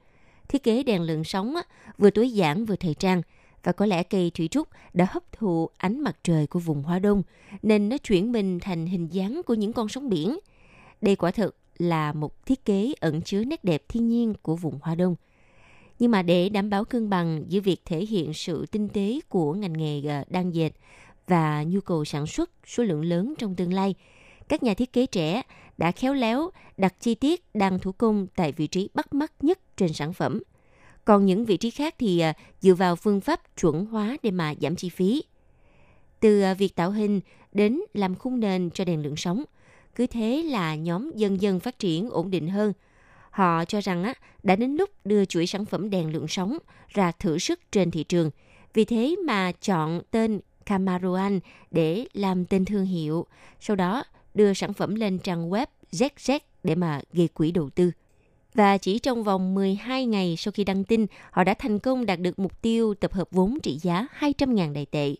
[0.47, 1.61] Thiết kế đèn lượng sóng á,
[1.97, 3.21] vừa tối giản vừa thời trang–
[3.65, 6.99] và có lẽ cây thủy trúc đã hấp thụ ánh mặt trời của vùng Hoa
[6.99, 7.23] Đông,
[7.61, 10.39] nên nó chuyển mình thành hình dáng của những con sóng biển.
[11.01, 14.79] Đây quả thực là một thiết kế ẩn chứa nét đẹp thiên nhiên của vùng
[14.81, 15.15] Hoa Đông.
[15.99, 19.53] Nhưng mà để đảm bảo cân bằng giữa việc thể hiện sự tinh tế của
[19.53, 20.71] ngành nghề đang đan dệt
[21.27, 23.95] và nhu cầu sản xuất số lượng lớn trong tương lai,
[24.47, 25.41] các nhà thiết kế trẻ
[25.77, 29.59] đã khéo léo đặt chi tiết đan thủ công tại vị trí bắt mắt nhất
[29.77, 30.41] trên sản phẩm–
[31.05, 34.53] còn những vị trí khác thì à, dựa vào phương pháp chuẩn hóa để mà
[34.61, 35.23] giảm chi phí.
[36.19, 37.21] Từ à, việc tạo hình
[37.53, 39.43] đến làm khung nền cho đèn lượng sóng,
[39.95, 42.73] cứ thế là nhóm dần dần phát triển ổn định hơn.
[43.29, 46.57] Họ cho rằng á, đã đến lúc đưa chuỗi sản phẩm đèn lượng sóng
[46.89, 48.31] ra thử sức trên thị trường.
[48.73, 51.39] Vì thế mà chọn tên Camaroan
[51.71, 53.25] để làm tên thương hiệu.
[53.59, 54.03] Sau đó
[54.33, 57.91] đưa sản phẩm lên trang web ZZ để mà gây quỹ đầu tư.
[58.55, 62.19] Và chỉ trong vòng 12 ngày sau khi đăng tin, họ đã thành công đạt
[62.19, 65.15] được mục tiêu tập hợp vốn trị giá 200.000 đại tệ.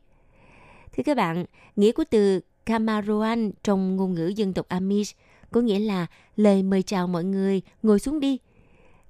[0.97, 5.17] Thưa các bạn, nghĩa của từ Kamaroan trong ngôn ngữ dân tộc Amish
[5.51, 8.38] có nghĩa là lời mời chào mọi người, ngồi xuống đi.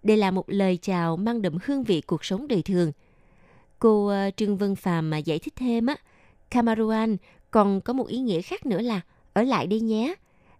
[0.03, 2.91] Đây là một lời chào mang đậm hương vị cuộc sống đời thường.
[3.79, 5.95] Cô ờ, Trương Vân Phạm mà giải thích thêm á,
[6.51, 7.17] Kamaroan
[7.51, 9.01] còn có một ý nghĩa khác nữa là
[9.33, 10.15] ở lại đây nhé.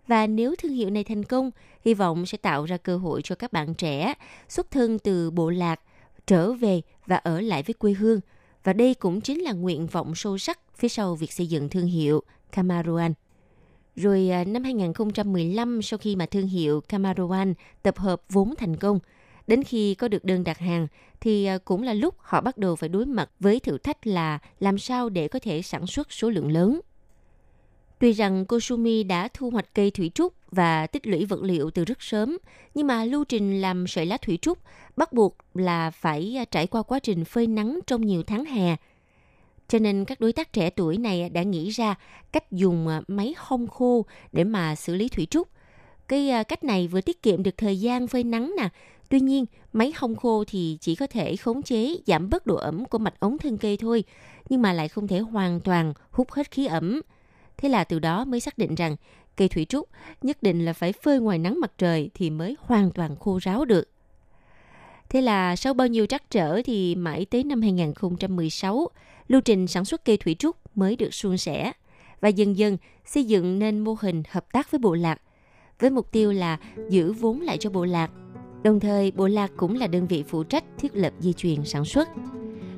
[0.08, 1.52] Và nếu thương hiệu này thành công,
[1.86, 4.14] hy vọng sẽ tạo ra cơ hội cho các bạn trẻ
[4.50, 5.82] xuất thân từ bộ lạc
[6.28, 8.20] trở về và ở lại với quê hương.
[8.64, 11.86] Và đây cũng chính là nguyện vọng sâu sắc phía sau việc xây dựng thương
[11.86, 13.14] hiệu Camaroan.
[13.96, 19.00] Rồi à, năm 2015 sau khi mà thương hiệu Camaroan tập hợp vốn thành công,
[19.48, 20.88] đến khi có được đơn đặt hàng
[21.22, 24.40] thì à, cũng là lúc họ bắt đầu phải đối mặt với thử thách là
[24.60, 26.82] làm sao để có thể sản xuất số lượng lớn
[28.06, 31.72] Tuy rằng cô Sumi đã thu hoạch cây thủy trúc và tích lũy vật liệu
[31.72, 32.38] từ rất sớm,
[32.76, 34.58] nhưng mà lưu trình làm sợi lá thủy trúc
[34.98, 38.76] bắt buộc là phải à, trải qua quá trình phơi nắng trong nhiều tháng hè.
[39.68, 41.96] Cho nên các đối tác trẻ tuổi này đã nghĩ ra
[42.32, 45.48] cách dùng à, máy hong khô để mà xử lý thủy trúc.
[46.08, 48.70] Cái à, cách này vừa tiết kiệm được thời gian phơi nắng nè,
[49.10, 52.86] Tuy nhiên, máy hong khô thì chỉ có thể khống chế giảm bớt độ ẩm
[52.86, 54.04] của mạch ống thân cây thôi,
[54.50, 57.02] nhưng mà lại không thể hoàn toàn hút hết khí ẩm.
[57.58, 58.96] Thế là từ đó mới xác định rằng
[59.38, 59.90] cây thủy trúc
[60.22, 63.66] nhất định là phải phơi ngoài nắng mặt trời thì mới hoàn toàn khô ráo
[63.66, 63.90] được.
[65.10, 68.90] Thế là sau bao nhiêu trắc trở thì mãi tới năm 2016,
[69.28, 71.72] lưu trình sản xuất cây thủy trúc mới được suôn sẻ
[72.22, 75.22] và dần dần xây dựng nên mô hình hợp tác với bộ lạc
[75.80, 76.58] với mục tiêu là
[76.90, 78.12] giữ vốn lại cho bộ lạc.
[78.64, 81.86] Đồng thời, bộ lạc cũng là đơn vị phụ trách thiết lập dây chuyền sản
[81.86, 82.10] xuất.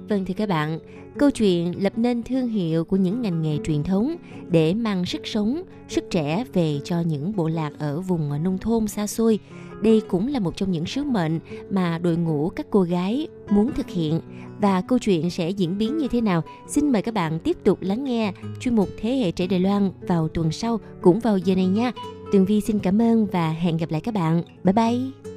[0.10, 0.80] Vâng thưa các bạn,
[1.18, 4.16] câu chuyện lập nên thương hiệu của những ngành nghề truyền thống
[4.50, 8.88] để mang sức sống, sức trẻ về cho những bộ lạc ở vùng nông thôn
[8.88, 9.40] xa xôi
[9.82, 11.40] đây cũng là một trong những sứ mệnh
[11.70, 14.22] mà đội ngũ các cô gái muốn thực hiện.
[14.62, 16.42] Và câu chuyện sẽ diễn biến như thế nào?
[16.68, 19.92] Xin mời các bạn tiếp tục lắng nghe chuyên mục Thế hệ trẻ Đài Loan
[20.08, 21.92] vào tuần sau cũng vào giờ này nha.
[22.32, 24.44] Tường Vi xin cảm ơn và hẹn gặp lại các bạn.
[24.64, 25.37] Bye bye!